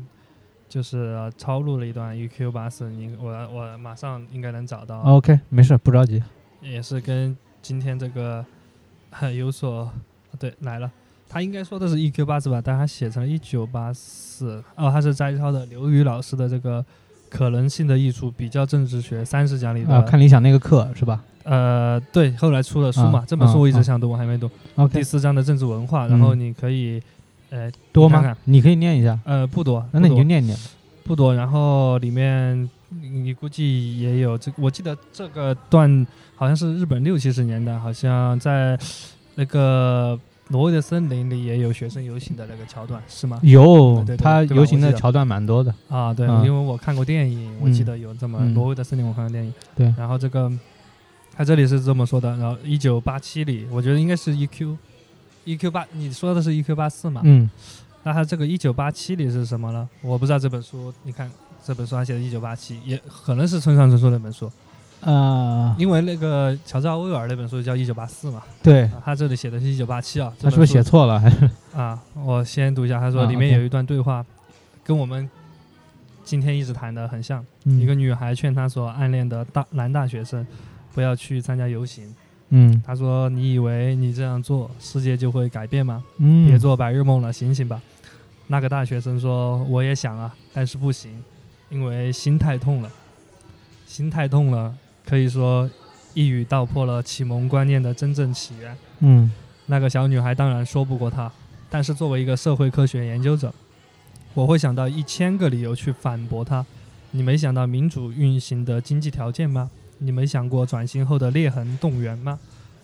[0.68, 5.01] 就是抄录了一段 E Q 八四，你我我马上应该能找到。
[5.03, 6.20] OK，没事，不着急。
[6.61, 8.44] 也是跟今天这个
[9.36, 9.88] 有所
[10.38, 10.90] 对来了。
[11.29, 14.64] 他应该说的是 E Q 八四吧，但他写成了一九八四。
[14.76, 16.83] 哦，他是摘抄的刘宇老师的这个
[17.29, 19.95] 可能性的艺术比较政治学三十讲里的。
[19.95, 21.22] 啊，看理想那个课是吧？
[21.45, 24.51] 呃，对，后来出了书嘛，这本书我一直想读，我还没读。
[24.91, 27.03] 第四章的政治文化，然后你可以，
[27.51, 28.35] 呃，多吗？
[28.45, 29.18] 你可以念一下。
[29.24, 30.57] 呃，不多，那你就念念。
[31.05, 36.07] 不多，然后里面你估计也有这，我记得这个段
[36.37, 38.79] 好像是日本六七十年代，好像在
[39.35, 40.18] 那个。
[40.49, 43.38] 挪威的森林里也有学生游行的那个桥段，是吗？
[43.42, 46.12] 有，对他游行的桥段蛮多的啊。
[46.12, 49.53] 对，因为我看过电影，我记得有这么挪威的森林，我看过电影。
[49.76, 50.51] 对，然后这个
[51.36, 52.30] 他这里是这么说的。
[52.36, 57.20] 然后一九八七里，我觉得应该是 EQ，EQ 八，你说的是 EQ 八四嘛？
[57.24, 57.51] 嗯。
[58.05, 59.86] 那他这个一九八七里是什么呢？
[60.01, 61.30] 我不知道这本书，你看
[61.62, 64.51] 这本书他写的一九八七，也可能是村上春树那本书。
[65.01, 71.20] 啊，因为那个乔治奥威尔那本书叫《一九八四》嘛，对，他这里写的是一九八七啊，他是不是写错了？
[71.20, 74.24] 还是啊，我先读一下，他说里面有一段对话，
[74.82, 75.30] 跟我们
[76.24, 77.44] 今天一直谈的很像。
[77.64, 80.44] 一个女孩劝她所暗恋的大男大学生
[80.94, 82.12] 不要去参加游行。
[82.51, 86.03] 嗯，他说：“你以为你这样做世界就会改变吗？
[86.16, 87.80] 嗯，别做白日梦了，醒醒吧。”
[88.49, 91.22] 那个大学生说：“我也想啊，但是不行，
[91.68, 92.90] 因为心太痛了，
[93.86, 94.74] 心太痛了。”
[95.09, 95.70] 可以说，
[96.12, 98.76] 一语道破了启蒙观念的真正起源。
[98.98, 99.32] 嗯，
[99.64, 101.32] 那个小女孩当然说不过他，
[101.70, 103.50] 但是作为一个社会科学研究者，
[104.34, 106.66] 我会想到一千个理由去反驳他。
[107.12, 109.70] 你没想到民主运行的经济条件吗？
[109.96, 112.38] 你没想过转型后的裂痕动员吗？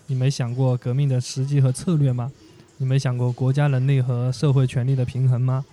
[0.07, 2.31] 你没想过革命的时机和策略吗？
[2.77, 5.63] 你没想过国家能力和社会权力的平衡吗？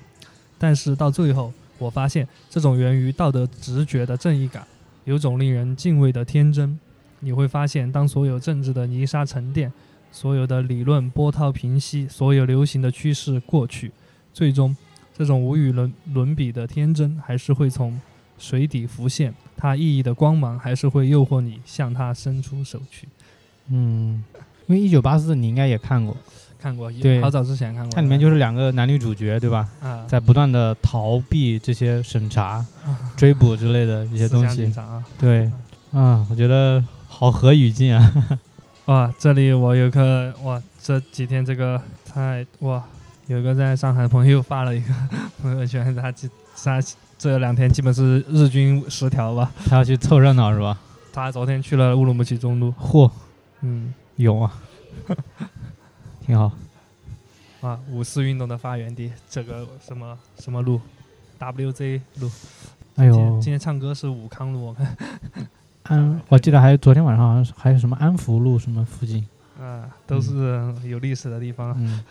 [0.59, 4.67] 但是到最后，我发现这种源于道德直觉的正义感。
[5.05, 6.79] 有种令人敬畏的天真，
[7.21, 9.73] 你会发现，当所有政治的泥沙沉淀，
[10.11, 13.91] 所有的理论波涛平息，所有流行的趋势过去，
[14.33, 14.77] 最终，
[15.17, 18.01] 这种无与伦伦比的天真还是会从
[18.39, 23.09] 水底浮现，它熠熠的光芒还是会诱惑你向它伸出手去。
[23.69, 24.23] 嗯，
[24.67, 26.17] 因为一九八四你应该也看过，
[26.63, 27.93] 看过，对，好早之前看过。
[27.93, 29.69] 它里面就是两个男女主角，对吧？
[29.83, 32.65] 啊，在不断的逃避这些审查、
[33.17, 34.73] 追捕之类的一些东西。
[35.19, 35.51] 对，
[35.93, 38.13] 啊，我觉得好合语境啊。
[38.87, 42.83] 哇，这里我有个哇，这几天这个太哇，
[43.27, 44.95] 有个在上海的朋友发了一个
[45.43, 46.81] 朋友圈，他他
[47.19, 49.51] 这两天基本是日均十条吧。
[49.67, 50.79] 他要去凑热闹是吧？
[51.13, 52.73] 他昨天去了乌鲁木齐中路。
[52.81, 53.11] 嚯，
[53.61, 54.53] 嗯，有啊，
[56.25, 56.53] 挺好。
[57.61, 60.81] 啊，五四运动的发源地，这个什么什么路
[61.39, 62.31] ，WZ 路。
[62.97, 64.97] 哎呦，今天唱歌是武康路，我看。
[65.85, 69.27] 安，我记得还有昨天晚上好像还有什么安福路什么附近，
[69.61, 71.75] 啊，都是有历史的地方。
[71.79, 72.05] 嗯，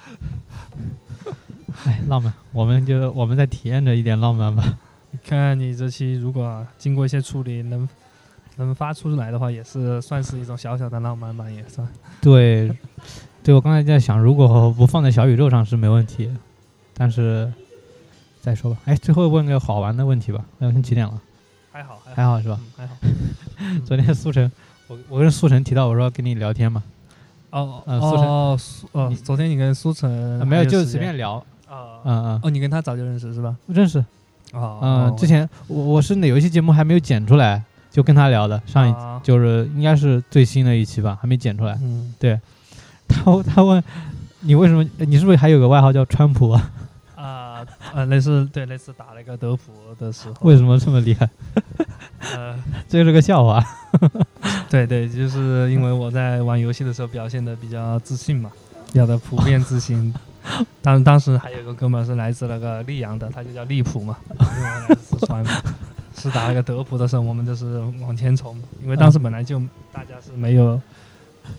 [1.85, 4.77] 哎，浪漫，我们就我们在体验着一点浪漫吧。
[5.23, 7.87] 看看你这期如果经过一些处理，能
[8.55, 11.87] 能发出来的话，也是算是一种小小的浪漫吧，也算。
[12.21, 12.73] 对，
[13.43, 16.29] 对我刚才在想，如果不放在小宇宙上是没问题，
[16.93, 17.51] 但是
[18.39, 18.77] 再说吧。
[18.85, 21.19] 哎，最后问个好玩的问题吧，那现几点了？
[21.71, 22.59] 还好，还好是吧？
[22.77, 22.95] 还好。
[23.85, 24.51] 昨天苏晨，
[24.87, 26.83] 我我跟苏晨提到，我说跟你聊天嘛。
[27.49, 31.35] 哦哦苏哦，昨天你跟苏晨没有，就随便聊。
[31.67, 32.39] 啊嗯嗯。
[32.43, 33.55] 哦，你跟他早就认识是吧？
[33.67, 34.03] 认识。
[34.53, 34.79] 哦。
[34.81, 38.61] 嗯，之前我我是哪有一期节目还没有剪出来，就跟他聊的。
[38.65, 41.77] 上一就是应该是最新的一期吧，还没剪出来。
[41.81, 42.13] 嗯。
[42.19, 42.39] 对。
[43.11, 43.83] 他他问
[44.39, 44.83] 你为什么？
[44.97, 46.71] 你是不是还有个外号叫川普啊？
[47.15, 50.35] 啊呃，类似对，类似打那个德普的时候。
[50.41, 51.29] 为什么这么厉害？
[52.35, 52.55] 呃，
[52.89, 53.63] 这是个笑话。
[54.69, 58.49] 对对，就是因为我在玩游戏的时候表现的比较自信嘛，
[58.87, 60.13] 比较的普遍自信。
[60.81, 65.45] 当当时还有个哥们是来自那个溧阳的，他就叫利普嘛，因为来自四川，
[66.17, 69.59] 是打那个德普的时候，我们就是往前冲，因为当时本来就
[69.91, 70.81] 大家是没有。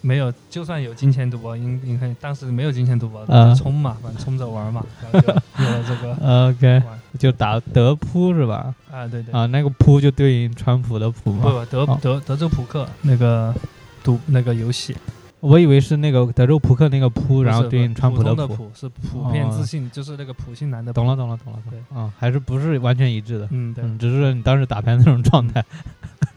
[0.00, 3.24] 没有，就算有金钱赌博，应应该当时没有金钱赌博，
[3.54, 6.12] 冲嘛，反正冲着玩嘛，有了这个。
[6.48, 6.82] OK，
[7.18, 8.74] 就打德扑是吧？
[8.90, 9.32] 啊，对对。
[9.32, 11.42] 啊，那个扑就对应川普的普嘛。
[11.42, 13.54] 不不，德德德州扑克那个
[14.02, 14.96] 赌那个游戏，
[15.40, 18.70] 我以为是那个德州扑克那个扑，然后对应川普的普。
[18.74, 20.92] 是普遍自信，就是那个普信男的。
[20.92, 21.58] 懂了懂了懂了。
[21.70, 23.48] 对，啊，还是不是完全一致的。
[23.50, 25.64] 嗯，对，只是你当时打牌那种状态。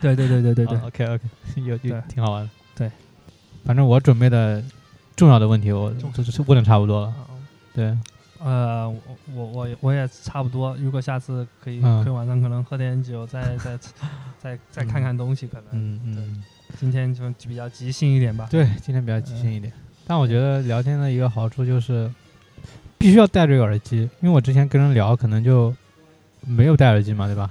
[0.01, 0.77] 对对对对对对。
[0.79, 1.23] OK OK，
[1.55, 2.49] 有有挺好玩的。
[2.75, 2.91] 对。
[3.65, 4.63] 反正我准备的
[5.15, 7.13] 重要的问题，我就是问的差不多了。
[7.73, 7.97] 对，
[8.39, 10.75] 呃，我我我我也差不多。
[10.77, 13.77] 如果下次可以，可以晚上可能喝点酒，再再
[14.39, 15.65] 再再看看东西，可能。
[15.71, 16.43] 嗯嗯。
[16.79, 18.47] 今天就比较即兴一点吧。
[18.51, 19.71] 对，今天比较即兴一点。
[20.05, 22.11] 但我觉得聊天的一个好处就是，
[22.97, 25.73] 必须要戴这个耳机，因为我之前跟人聊，可能就
[26.41, 27.49] 没有戴耳机嘛，对吧？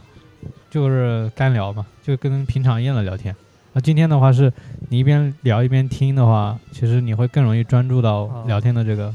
[0.71, 3.35] 就是干聊嘛，就跟平常一样的聊天。
[3.77, 4.53] 那今天的话是，
[4.89, 9.13] 你一边聊一边听的话，其实你会更容易专注到聊天的这个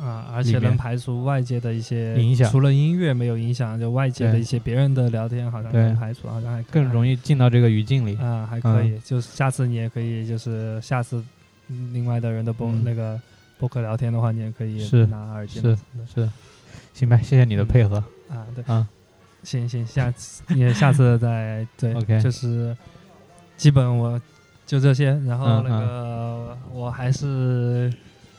[0.00, 2.48] 啊，而且能排除外界的一些影响。
[2.48, 8.96] 除了音乐没有影响，就外界的一些别人的聊天，好像能排除，好像还更容易进到这个语境里啊，还可以。
[9.00, 11.20] 就是下次你也可以，就是下次
[11.92, 13.20] 另外的人的播那个
[13.58, 15.60] 播客聊天的话，你也可以拿耳机。
[15.60, 15.76] 是
[16.14, 16.30] 是，
[16.94, 17.96] 行吧，谢谢你的配合
[18.28, 18.86] 啊，对啊，
[19.42, 22.76] 行行，下次也下次再对， OK，就是。
[23.56, 24.20] 基本我
[24.66, 27.92] 就这些，然后那个我还是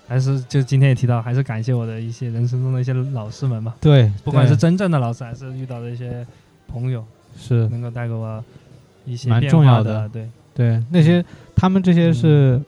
[0.07, 3.73] 还是就今天也提到，还是感谢我的一些人生中的一些老师们嘛。
[3.81, 6.25] 对，不管是真正的老师，还是遇到的一些
[6.67, 7.03] 朋友，
[7.37, 8.43] 是能够带给我
[9.05, 10.07] 一些蛮重要的。
[10.09, 11.23] 对对，那些
[11.55, 12.61] 他们这些是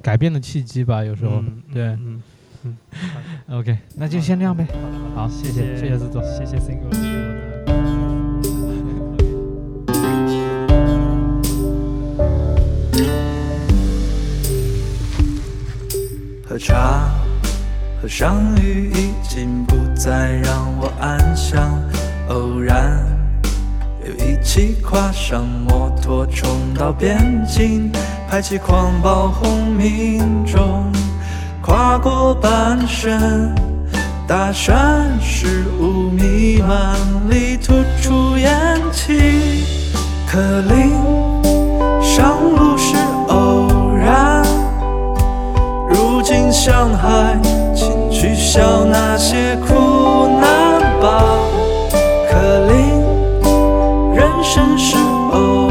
[0.00, 1.04] 改变的契机吧？
[1.04, 2.22] 有时候对，嗯
[2.64, 2.76] 嗯。
[3.58, 4.66] OK，那就先这样呗。
[5.14, 7.51] 好，谢谢谢谢制作，谢谢 Single。
[16.52, 17.08] 喝茶，
[18.02, 21.82] 和相遇已经不再让我安详。
[22.28, 23.02] 偶然
[24.04, 27.90] 又一起跨上摩托冲到边境，
[28.28, 30.92] 排起狂暴轰鸣中，
[31.62, 33.54] 跨过半生。
[34.28, 36.98] 大山是雾弥漫
[37.30, 37.72] 里吐
[38.02, 39.64] 出烟气，
[40.30, 40.92] 可林
[42.02, 42.76] 上路
[46.22, 47.36] 如今向海，
[47.74, 51.36] 请取消那些苦难吧。
[52.30, 54.96] 可令人生是
[55.32, 55.61] 偶